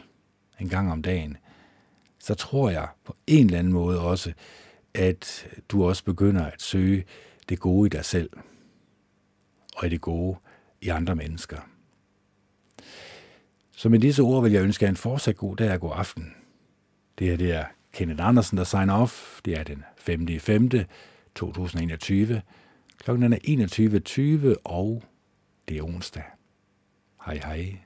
[0.59, 1.37] en gang om dagen,
[2.19, 4.33] så tror jeg på en eller anden måde også,
[4.93, 7.05] at du også begynder at søge
[7.49, 8.29] det gode i dig selv
[9.75, 10.37] og i det gode
[10.81, 11.57] i andre mennesker.
[13.71, 16.33] Så med disse ord vil jeg ønske jer en fortsat god dag og god aften.
[17.19, 19.41] Det her det er Kenneth Andersen, der signer off.
[19.45, 20.39] Det er den 5.
[20.39, 20.69] 5.
[21.35, 22.41] 2021.
[22.97, 23.37] Klokken er
[24.53, 25.03] 21.20, og
[25.67, 26.23] det er onsdag.
[27.25, 27.77] Hej hej.